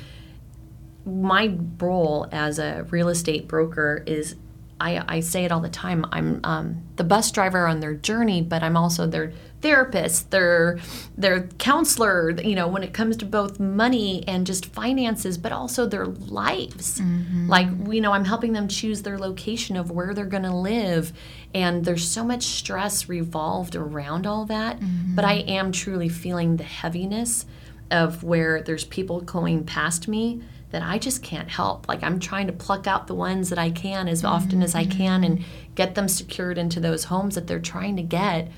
my 1.05 1.59
role 1.79 2.29
as 2.33 2.59
a 2.59 2.87
real 2.90 3.09
estate 3.09 3.48
broker 3.48 4.03
is 4.07 4.37
I, 4.81 5.16
I 5.16 5.20
say 5.20 5.44
it 5.44 5.53
all 5.53 5.61
the 5.61 5.68
time 5.68 6.07
I'm 6.11 6.40
um, 6.44 6.83
the 6.96 7.05
bus 7.05 7.31
driver 7.31 7.66
on 7.66 7.81
their 7.81 7.94
journey, 7.94 8.40
but 8.40 8.62
I'm 8.62 8.76
also 8.76 9.07
their 9.07 9.33
therapist, 9.60 10.30
their, 10.30 10.78
their 11.16 11.42
counselor, 11.58 12.30
you 12.40 12.54
know, 12.54 12.66
when 12.66 12.82
it 12.82 12.92
comes 12.92 13.16
to 13.18 13.26
both 13.26 13.60
money 13.60 14.24
and 14.26 14.46
just 14.46 14.66
finances, 14.66 15.36
but 15.36 15.52
also 15.52 15.86
their 15.86 16.06
lives. 16.06 17.00
Mm-hmm. 17.00 17.48
Like, 17.48 17.68
you 17.88 18.00
know, 18.00 18.12
I'm 18.12 18.24
helping 18.24 18.52
them 18.52 18.68
choose 18.68 19.02
their 19.02 19.18
location 19.18 19.76
of 19.76 19.90
where 19.90 20.14
they're 20.14 20.24
going 20.24 20.44
to 20.44 20.54
live. 20.54 21.12
And 21.54 21.84
there's 21.84 22.08
so 22.08 22.24
much 22.24 22.44
stress 22.44 23.08
revolved 23.08 23.76
around 23.76 24.26
all 24.26 24.46
that. 24.46 24.80
Mm-hmm. 24.80 25.14
But 25.14 25.24
I 25.24 25.34
am 25.34 25.72
truly 25.72 26.08
feeling 26.08 26.56
the 26.56 26.64
heaviness 26.64 27.44
of 27.90 28.22
where 28.22 28.62
there's 28.62 28.84
people 28.84 29.20
going 29.20 29.64
past 29.64 30.08
me 30.08 30.42
that 30.70 30.82
I 30.82 30.98
just 30.98 31.22
can't 31.22 31.48
help. 31.48 31.88
Like 31.88 32.02
I'm 32.02 32.20
trying 32.20 32.46
to 32.46 32.52
pluck 32.52 32.86
out 32.86 33.08
the 33.08 33.14
ones 33.14 33.50
that 33.50 33.58
I 33.58 33.70
can 33.70 34.08
as 34.08 34.24
often 34.24 34.62
as 34.62 34.74
I 34.74 34.84
mm-hmm. 34.84 34.98
can 34.98 35.24
and 35.24 35.44
get 35.74 35.94
them 35.94 36.08
secured 36.08 36.58
into 36.58 36.80
those 36.80 37.04
homes 37.04 37.34
that 37.34 37.46
they're 37.46 37.58
trying 37.58 37.96
to 37.96 38.02
get, 38.02 38.48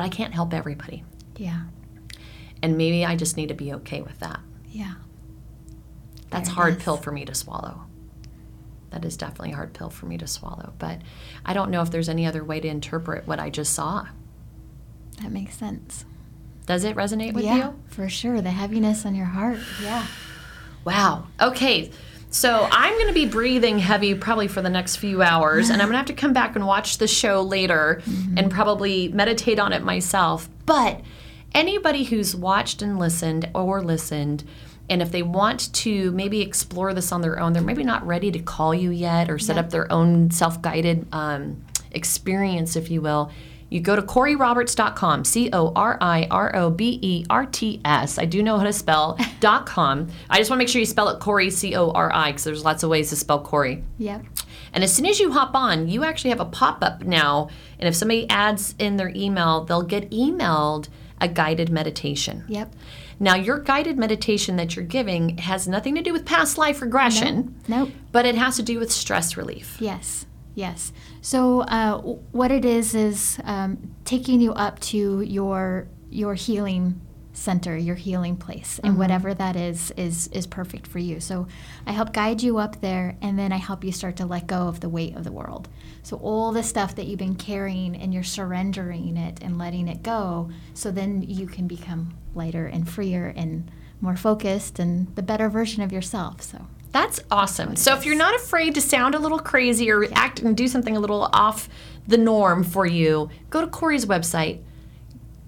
but 0.00 0.06
I 0.06 0.08
can't 0.08 0.32
help 0.32 0.54
everybody. 0.54 1.04
Yeah. 1.36 1.64
And 2.62 2.78
maybe 2.78 3.04
I 3.04 3.16
just 3.16 3.36
need 3.36 3.48
to 3.48 3.54
be 3.54 3.74
okay 3.74 4.00
with 4.00 4.18
that. 4.20 4.40
Yeah. 4.70 4.94
That's 6.30 6.48
a 6.48 6.52
hard 6.52 6.78
is. 6.78 6.82
pill 6.82 6.96
for 6.96 7.12
me 7.12 7.26
to 7.26 7.34
swallow. 7.34 7.82
That 8.92 9.04
is 9.04 9.18
definitely 9.18 9.52
a 9.52 9.56
hard 9.56 9.74
pill 9.74 9.90
for 9.90 10.06
me 10.06 10.16
to 10.16 10.26
swallow, 10.26 10.72
but 10.78 11.02
I 11.44 11.52
don't 11.52 11.70
know 11.70 11.82
if 11.82 11.90
there's 11.90 12.08
any 12.08 12.24
other 12.24 12.42
way 12.42 12.60
to 12.60 12.66
interpret 12.66 13.26
what 13.26 13.40
I 13.40 13.50
just 13.50 13.74
saw. 13.74 14.06
That 15.20 15.32
makes 15.32 15.58
sense. 15.58 16.06
Does 16.64 16.84
it 16.84 16.96
resonate 16.96 17.34
with 17.34 17.44
yeah, 17.44 17.56
you? 17.56 17.80
for 17.88 18.08
sure. 18.08 18.40
The 18.40 18.52
heaviness 18.52 19.04
on 19.04 19.14
your 19.14 19.26
heart. 19.26 19.58
Yeah. 19.82 20.06
Wow. 20.82 21.26
Okay. 21.42 21.90
So 22.32 22.68
I'm 22.70 22.94
going 22.94 23.08
to 23.08 23.12
be 23.12 23.26
breathing 23.26 23.80
heavy 23.80 24.14
probably 24.14 24.46
for 24.46 24.62
the 24.62 24.70
next 24.70 24.96
few 24.96 25.20
hours, 25.20 25.68
and 25.68 25.82
I'm 25.82 25.88
going 25.88 25.94
to 25.94 25.98
have 25.98 26.06
to 26.06 26.12
come 26.12 26.32
back 26.32 26.54
and 26.54 26.64
watch 26.64 26.98
the 26.98 27.08
show 27.08 27.42
later 27.42 28.02
and 28.36 28.50
probably 28.50 29.08
meditate 29.08 29.58
on 29.58 29.72
it 29.72 29.82
myself. 29.82 30.48
But 30.64 31.00
anybody 31.52 32.04
who's 32.04 32.36
watched 32.36 32.82
and 32.82 33.00
listened 33.00 33.50
or 33.52 33.82
listened, 33.82 34.44
and 34.88 35.02
if 35.02 35.10
they 35.10 35.22
want 35.22 35.74
to 35.74 36.12
maybe 36.12 36.40
explore 36.40 36.94
this 36.94 37.10
on 37.10 37.20
their 37.20 37.40
own, 37.40 37.52
they're 37.52 37.62
maybe 37.62 37.82
not 37.82 38.06
ready 38.06 38.30
to 38.30 38.38
call 38.38 38.72
you 38.72 38.90
yet 38.90 39.28
or 39.28 39.38
set 39.40 39.58
up 39.58 39.70
their 39.70 39.90
own 39.92 40.30
self 40.30 40.62
guided 40.62 41.06
um, 41.12 41.64
experience, 41.90 42.76
if 42.76 42.92
you 42.92 43.00
will. 43.00 43.32
You 43.70 43.80
go 43.80 43.96
to 43.96 44.02
CoriRoberts.com, 44.02 45.24
C 45.24 45.48
O 45.52 45.72
R 45.74 45.96
I 46.00 46.26
R 46.30 46.54
O 46.56 46.70
B 46.70 46.98
E 47.00 47.24
R 47.30 47.46
T 47.46 47.80
S. 47.84 48.18
I 48.18 48.24
do 48.24 48.42
know 48.42 48.58
how 48.58 48.64
to 48.64 48.72
spell 48.72 49.16
dot 49.40 49.64
.com. 49.64 50.08
I 50.28 50.38
just 50.38 50.50
want 50.50 50.58
to 50.58 50.62
make 50.64 50.68
sure 50.68 50.80
you 50.80 50.86
spell 50.86 51.08
it 51.08 51.20
Cori, 51.20 51.50
C 51.50 51.74
O 51.76 51.90
R 51.92 52.12
I, 52.12 52.30
because 52.32 52.44
there's 52.44 52.64
lots 52.64 52.82
of 52.82 52.90
ways 52.90 53.10
to 53.10 53.16
spell 53.16 53.40
Corey. 53.40 53.82
Yep. 53.98 54.22
And 54.72 54.84
as 54.84 54.92
soon 54.94 55.06
as 55.06 55.18
you 55.18 55.32
hop 55.32 55.54
on, 55.54 55.88
you 55.88 56.04
actually 56.04 56.30
have 56.30 56.40
a 56.40 56.44
pop 56.44 56.82
up 56.82 57.02
now. 57.04 57.48
And 57.78 57.88
if 57.88 57.94
somebody 57.94 58.28
adds 58.28 58.74
in 58.78 58.96
their 58.96 59.10
email, 59.14 59.64
they'll 59.64 59.82
get 59.82 60.10
emailed 60.10 60.88
a 61.20 61.28
guided 61.28 61.70
meditation. 61.70 62.44
Yep. 62.48 62.72
Now, 63.22 63.34
your 63.34 63.58
guided 63.58 63.98
meditation 63.98 64.56
that 64.56 64.74
you're 64.74 64.84
giving 64.84 65.36
has 65.38 65.68
nothing 65.68 65.94
to 65.96 66.02
do 66.02 66.12
with 66.12 66.24
past 66.24 66.56
life 66.56 66.80
regression, 66.80 67.54
Nope. 67.68 67.90
but 68.12 68.24
it 68.24 68.34
has 68.34 68.56
to 68.56 68.62
do 68.62 68.78
with 68.78 68.90
stress 68.90 69.36
relief. 69.36 69.76
Yes. 69.78 70.24
Yes. 70.60 70.92
So 71.22 71.62
uh, 71.62 72.02
what 72.32 72.50
it 72.50 72.66
is 72.66 72.94
is 72.94 73.40
um, 73.44 73.94
taking 74.04 74.42
you 74.42 74.52
up 74.52 74.78
to 74.92 75.22
your 75.22 75.88
your 76.10 76.34
healing 76.34 77.00
center, 77.32 77.74
your 77.78 77.94
healing 77.94 78.36
place, 78.36 78.78
and 78.84 78.98
whatever 78.98 79.32
that 79.32 79.56
is 79.56 79.90
is 79.96 80.28
is 80.28 80.46
perfect 80.46 80.86
for 80.86 80.98
you. 80.98 81.18
So 81.18 81.46
I 81.86 81.92
help 81.92 82.12
guide 82.12 82.42
you 82.42 82.58
up 82.58 82.82
there, 82.82 83.16
and 83.22 83.38
then 83.38 83.52
I 83.54 83.56
help 83.56 83.84
you 83.84 83.90
start 83.90 84.16
to 84.16 84.26
let 84.26 84.46
go 84.46 84.68
of 84.68 84.80
the 84.80 84.90
weight 84.90 85.16
of 85.16 85.24
the 85.24 85.32
world. 85.32 85.70
So 86.02 86.18
all 86.18 86.52
the 86.52 86.62
stuff 86.62 86.94
that 86.96 87.06
you've 87.06 87.18
been 87.18 87.36
carrying, 87.36 87.96
and 87.96 88.12
you're 88.12 88.22
surrendering 88.22 89.16
it 89.16 89.38
and 89.40 89.56
letting 89.56 89.88
it 89.88 90.02
go. 90.02 90.50
So 90.74 90.90
then 90.90 91.22
you 91.22 91.46
can 91.46 91.68
become 91.68 92.18
lighter 92.34 92.66
and 92.66 92.86
freer 92.86 93.32
and 93.34 93.70
more 94.02 94.16
focused 94.16 94.78
and 94.78 95.14
the 95.16 95.22
better 95.22 95.48
version 95.48 95.82
of 95.82 95.90
yourself. 95.90 96.42
So. 96.42 96.66
That's 96.92 97.20
awesome. 97.30 97.76
So 97.76 97.94
if 97.96 98.04
you're 98.04 98.16
not 98.16 98.34
afraid 98.34 98.74
to 98.74 98.80
sound 98.80 99.14
a 99.14 99.18
little 99.18 99.38
crazy 99.38 99.90
or 99.90 100.04
act 100.12 100.40
and 100.40 100.56
do 100.56 100.66
something 100.68 100.96
a 100.96 101.00
little 101.00 101.28
off 101.32 101.68
the 102.08 102.18
norm 102.18 102.64
for 102.64 102.86
you, 102.86 103.30
go 103.50 103.60
to 103.60 103.66
Cori's 103.68 104.06
website, 104.06 104.60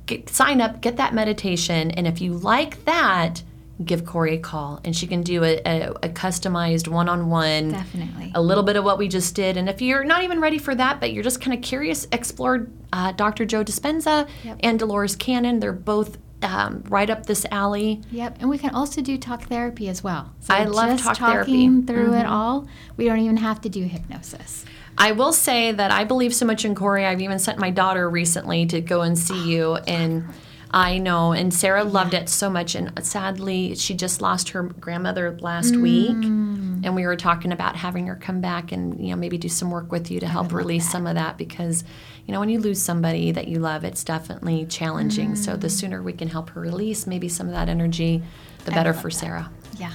get, 0.06 0.28
sign 0.28 0.60
up, 0.60 0.80
get 0.80 0.96
that 0.98 1.14
meditation, 1.14 1.90
and 1.90 2.06
if 2.06 2.20
you 2.20 2.34
like 2.34 2.84
that, 2.84 3.42
give 3.84 4.04
Corey 4.04 4.36
a 4.36 4.38
call, 4.38 4.80
and 4.84 4.94
she 4.94 5.08
can 5.08 5.22
do 5.22 5.42
a, 5.42 5.60
a, 5.66 5.90
a 6.04 6.08
customized 6.10 6.86
one-on-one. 6.86 7.70
Definitely. 7.72 8.30
A 8.34 8.40
little 8.40 8.62
bit 8.62 8.76
of 8.76 8.84
what 8.84 8.98
we 8.98 9.08
just 9.08 9.34
did, 9.34 9.56
and 9.56 9.68
if 9.68 9.82
you're 9.82 10.04
not 10.04 10.22
even 10.22 10.40
ready 10.40 10.58
for 10.58 10.74
that, 10.76 11.00
but 11.00 11.12
you're 11.12 11.24
just 11.24 11.40
kind 11.40 11.56
of 11.56 11.62
curious, 11.64 12.06
explore 12.12 12.68
uh, 12.92 13.10
Dr. 13.12 13.44
Joe 13.44 13.64
Dispenza 13.64 14.28
Yep. 14.44 14.58
and 14.60 14.78
Dolores 14.78 15.16
Cannon. 15.16 15.58
They're 15.58 15.72
both 15.72 16.18
um, 16.42 16.84
right 16.88 17.08
up 17.08 17.26
this 17.26 17.46
alley. 17.50 18.00
Yep, 18.10 18.38
and 18.40 18.50
we 18.50 18.58
can 18.58 18.74
also 18.74 19.00
do 19.00 19.16
talk 19.18 19.44
therapy 19.44 19.88
as 19.88 20.02
well. 20.02 20.32
So 20.40 20.54
I 20.54 20.64
love 20.64 21.00
talk 21.00 21.16
talking 21.16 21.84
therapy. 21.84 21.86
through 21.86 22.14
it 22.14 22.26
all. 22.26 22.66
We 22.96 23.06
don't 23.06 23.20
even 23.20 23.36
have 23.38 23.60
to 23.62 23.68
do 23.68 23.84
hypnosis. 23.84 24.64
I 24.98 25.12
will 25.12 25.32
say 25.32 25.72
that 25.72 25.90
I 25.90 26.04
believe 26.04 26.34
so 26.34 26.44
much 26.44 26.64
in 26.64 26.74
Cori. 26.74 27.06
I've 27.06 27.20
even 27.20 27.38
sent 27.38 27.58
my 27.58 27.70
daughter 27.70 28.08
recently 28.08 28.66
to 28.66 28.80
go 28.80 29.02
and 29.02 29.18
see 29.18 29.50
you, 29.50 29.76
and 29.76 30.24
I 30.70 30.98
know. 30.98 31.32
And 31.32 31.52
Sarah 31.52 31.84
loved 31.84 32.14
it 32.14 32.28
so 32.28 32.50
much. 32.50 32.74
And 32.74 32.92
sadly, 33.04 33.74
she 33.74 33.94
just 33.94 34.20
lost 34.20 34.50
her 34.50 34.62
grandmother 34.62 35.38
last 35.40 35.76
week, 35.76 36.10
and 36.10 36.94
we 36.94 37.06
were 37.06 37.16
talking 37.16 37.52
about 37.52 37.76
having 37.76 38.06
her 38.06 38.16
come 38.16 38.40
back 38.40 38.72
and 38.72 39.00
you 39.00 39.10
know 39.10 39.16
maybe 39.16 39.38
do 39.38 39.48
some 39.48 39.70
work 39.70 39.92
with 39.92 40.10
you 40.10 40.20
to 40.20 40.26
help 40.26 40.52
release 40.52 40.90
some 40.90 41.06
of 41.06 41.14
that 41.14 41.38
because 41.38 41.84
you 42.26 42.32
know 42.32 42.40
when 42.40 42.48
you 42.48 42.60
lose 42.60 42.80
somebody 42.80 43.32
that 43.32 43.48
you 43.48 43.58
love, 43.58 43.84
it's 43.84 44.04
definitely 44.04 44.66
challenging. 44.66 45.34
So 45.36 45.56
the 45.56 45.70
sooner 45.70 46.02
we 46.02 46.12
can 46.12 46.28
help 46.28 46.50
her 46.50 46.60
release 46.60 47.06
maybe 47.06 47.28
some 47.28 47.46
of 47.46 47.52
that 47.52 47.68
energy, 47.68 48.22
the 48.64 48.70
better 48.70 48.92
for 48.92 49.10
Sarah. 49.10 49.50
Yeah. 49.78 49.92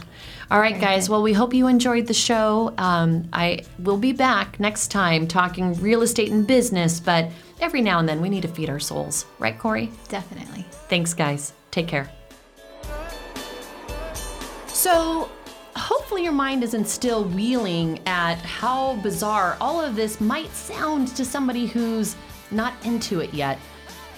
All 0.50 0.60
right, 0.60 0.80
guys. 0.80 1.10
Well, 1.10 1.22
we 1.22 1.34
hope 1.34 1.54
you 1.54 1.68
enjoyed 1.68 2.08
the 2.08 2.14
show. 2.14 2.74
Um, 2.78 3.28
I 3.34 3.64
will 3.80 3.98
be 3.98 4.14
back 4.14 4.60
next 4.60 4.90
time 4.90 5.28
talking 5.28 5.74
real 5.82 6.02
estate 6.02 6.32
and 6.32 6.48
business, 6.48 7.00
but 7.00 7.32
every 7.60 7.82
now 7.82 8.00
and 8.00 8.08
then 8.08 8.22
we 8.22 8.30
need 8.30 8.44
to 8.44 8.48
feed 8.48 8.70
our 8.70 8.80
souls. 8.80 9.26
Right, 9.40 9.58
Cori? 9.58 9.92
Definitely. 10.08 10.66
Thanks, 10.90 11.14
guys. 11.14 11.52
Take 11.72 11.88
care. 11.88 12.10
So, 14.68 15.30
hopefully, 15.78 16.24
your 16.24 16.34
mind 16.34 16.64
isn't 16.64 16.88
still 16.88 17.26
wheeling 17.26 18.00
at 18.06 18.36
how 18.40 18.96
bizarre 18.98 19.58
all 19.60 19.82
of 19.82 19.96
this 19.96 20.22
might 20.22 20.52
sound 20.52 21.10
to 21.10 21.26
somebody 21.26 21.66
who's 21.66 22.16
not 22.52 22.74
into 22.86 23.20
it 23.20 23.34
yet. 23.34 23.60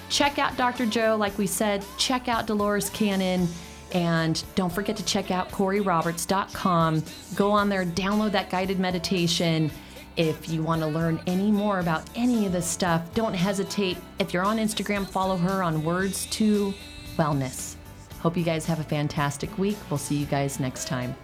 Check 0.09 0.39
out 0.39 0.57
Dr. 0.57 0.85
Joe, 0.85 1.15
like 1.19 1.37
we 1.37 1.47
said, 1.47 1.85
check 1.97 2.27
out 2.27 2.47
Dolores 2.47 2.89
Cannon, 2.89 3.47
and 3.91 4.43
don't 4.55 4.71
forget 4.71 4.97
to 4.97 5.05
check 5.05 5.31
out 5.31 5.51
CoriRoberts.com. 5.51 7.03
Go 7.35 7.51
on 7.51 7.69
there, 7.69 7.85
download 7.85 8.31
that 8.31 8.49
guided 8.49 8.79
meditation. 8.79 9.71
If 10.17 10.49
you 10.49 10.63
want 10.63 10.81
to 10.81 10.87
learn 10.87 11.21
any 11.27 11.51
more 11.51 11.79
about 11.79 12.03
any 12.15 12.45
of 12.45 12.51
this 12.51 12.65
stuff, 12.65 13.13
don't 13.13 13.33
hesitate. 13.33 13.97
If 14.19 14.33
you're 14.33 14.43
on 14.43 14.57
Instagram, 14.57 15.07
follow 15.07 15.37
her 15.37 15.63
on 15.63 15.83
Words 15.83 16.25
to 16.27 16.73
Wellness. 17.15 17.75
Hope 18.19 18.35
you 18.35 18.43
guys 18.43 18.65
have 18.65 18.79
a 18.79 18.83
fantastic 18.83 19.55
week. 19.57 19.77
We'll 19.89 19.97
see 19.97 20.15
you 20.15 20.25
guys 20.25 20.59
next 20.59 20.87
time. 20.87 21.15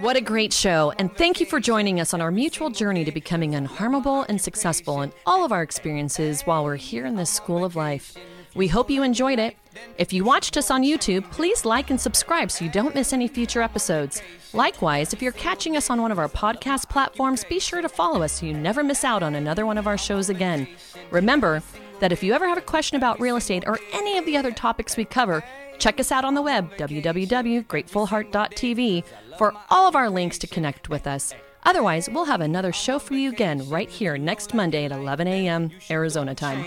What 0.00 0.16
a 0.16 0.20
great 0.20 0.52
show, 0.52 0.92
and 0.98 1.12
thank 1.16 1.40
you 1.40 1.46
for 1.46 1.58
joining 1.58 1.98
us 1.98 2.14
on 2.14 2.20
our 2.20 2.30
mutual 2.30 2.70
journey 2.70 3.04
to 3.04 3.10
becoming 3.10 3.52
unharmable 3.52 4.26
and 4.28 4.40
successful 4.40 5.02
in 5.02 5.12
all 5.26 5.44
of 5.44 5.50
our 5.50 5.62
experiences 5.62 6.42
while 6.42 6.62
we're 6.62 6.76
here 6.76 7.04
in 7.04 7.16
this 7.16 7.30
school 7.30 7.64
of 7.64 7.74
life. 7.74 8.16
We 8.54 8.68
hope 8.68 8.90
you 8.90 9.02
enjoyed 9.02 9.40
it. 9.40 9.56
If 9.96 10.12
you 10.12 10.22
watched 10.22 10.56
us 10.56 10.70
on 10.70 10.84
YouTube, 10.84 11.28
please 11.32 11.64
like 11.64 11.90
and 11.90 12.00
subscribe 12.00 12.52
so 12.52 12.64
you 12.64 12.70
don't 12.70 12.94
miss 12.94 13.12
any 13.12 13.26
future 13.26 13.60
episodes. 13.60 14.22
Likewise, 14.52 15.12
if 15.12 15.20
you're 15.20 15.32
catching 15.32 15.76
us 15.76 15.90
on 15.90 16.00
one 16.00 16.12
of 16.12 16.18
our 16.18 16.28
podcast 16.28 16.88
platforms, 16.88 17.42
be 17.44 17.58
sure 17.58 17.82
to 17.82 17.88
follow 17.88 18.22
us 18.22 18.34
so 18.34 18.46
you 18.46 18.54
never 18.54 18.84
miss 18.84 19.02
out 19.02 19.24
on 19.24 19.34
another 19.34 19.66
one 19.66 19.78
of 19.78 19.88
our 19.88 19.98
shows 19.98 20.30
again. 20.30 20.68
Remember 21.10 21.60
that 22.00 22.12
if 22.12 22.22
you 22.22 22.32
ever 22.32 22.48
have 22.48 22.58
a 22.58 22.62
question 22.62 22.96
about 22.96 23.20
real 23.20 23.36
estate 23.36 23.64
or 23.66 23.78
any 23.92 24.18
of 24.18 24.26
the 24.26 24.36
other 24.36 24.50
topics 24.50 24.96
we 24.96 25.04
cover, 25.04 25.42
check 25.78 26.00
us 26.00 26.10
out 26.12 26.24
on 26.24 26.34
the 26.34 26.42
web, 26.42 26.70
www.gratefulheart.tv, 26.76 29.04
for 29.36 29.54
all 29.70 29.88
of 29.88 29.96
our 29.96 30.10
links 30.10 30.38
to 30.38 30.46
connect 30.46 30.88
with 30.88 31.06
us. 31.06 31.34
Otherwise, 31.64 32.08
we'll 32.08 32.24
have 32.24 32.40
another 32.40 32.72
show 32.72 32.98
for 32.98 33.14
you 33.14 33.30
again 33.30 33.68
right 33.68 33.90
here 33.90 34.16
next 34.16 34.54
Monday 34.54 34.84
at 34.84 34.92
11 34.92 35.26
a.m. 35.28 35.70
Arizona 35.90 36.34
time. 36.34 36.62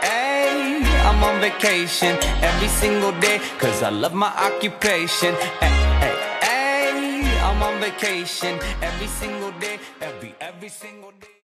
Hey, 0.00 0.80
I'm 1.04 1.22
on 1.22 1.40
vacation 1.40 2.16
every 2.42 2.68
single 2.68 3.12
day 3.20 3.38
cause 3.58 3.82
I 3.82 3.90
love 3.90 4.14
my 4.14 4.28
occupation. 4.28 5.34
Hey, 5.60 6.38
hey, 6.42 7.40
I'm 7.42 7.62
on 7.62 7.80
vacation 7.80 8.58
every 8.80 9.08
single 9.08 9.50
day, 9.52 9.78
every 10.00 10.34
every 10.40 10.68
single 10.68 11.10
day. 11.20 11.39